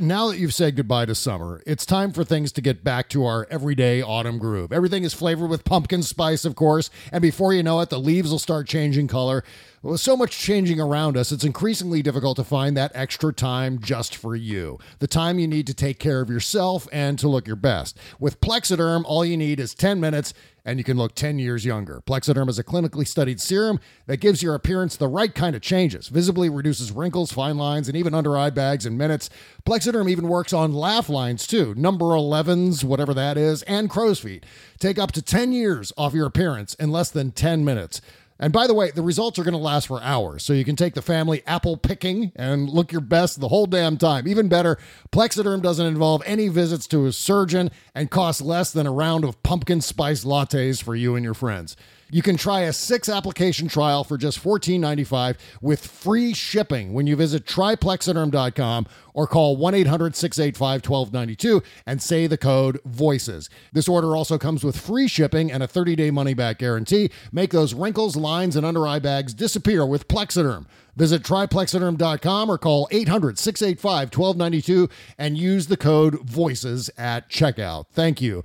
[0.00, 3.24] Now that you've said goodbye to summer, it's time for things to get back to
[3.24, 4.72] our everyday autumn groove.
[4.72, 8.30] Everything is flavored with pumpkin spice, of course, and before you know it, the leaves
[8.30, 9.42] will start changing color.
[9.80, 14.16] With so much changing around us, it's increasingly difficult to find that extra time just
[14.16, 14.80] for you.
[14.98, 17.96] The time you need to take care of yourself and to look your best.
[18.18, 22.02] With Plexiderm, all you need is 10 minutes and you can look 10 years younger.
[22.04, 26.08] Plexiderm is a clinically studied serum that gives your appearance the right kind of changes,
[26.08, 29.30] visibly reduces wrinkles, fine lines, and even under eye bags in minutes.
[29.64, 34.44] Plexiderm even works on laugh lines too, number 11s, whatever that is, and crow's feet.
[34.80, 38.00] Take up to 10 years off your appearance in less than 10 minutes.
[38.40, 40.76] And by the way, the results are going to last for hours, so you can
[40.76, 44.28] take the family apple picking and look your best the whole damn time.
[44.28, 44.78] Even better,
[45.10, 49.42] Plexiderm doesn't involve any visits to a surgeon and costs less than a round of
[49.42, 51.76] pumpkin spice lattes for you and your friends.
[52.10, 57.16] You can try a six application trial for just $14.95 with free shipping when you
[57.16, 63.48] visit tryplexiderm.com or call 1 800 685 1292 and say the code VOICES.
[63.72, 67.10] This order also comes with free shipping and a 30 day money back guarantee.
[67.32, 70.66] Make those wrinkles, lines, and under eye bags disappear with Plexiderm.
[70.96, 74.88] Visit tryplexiderm.com or call 800 685 1292
[75.18, 77.86] and use the code VOICES at checkout.
[77.92, 78.36] Thank you.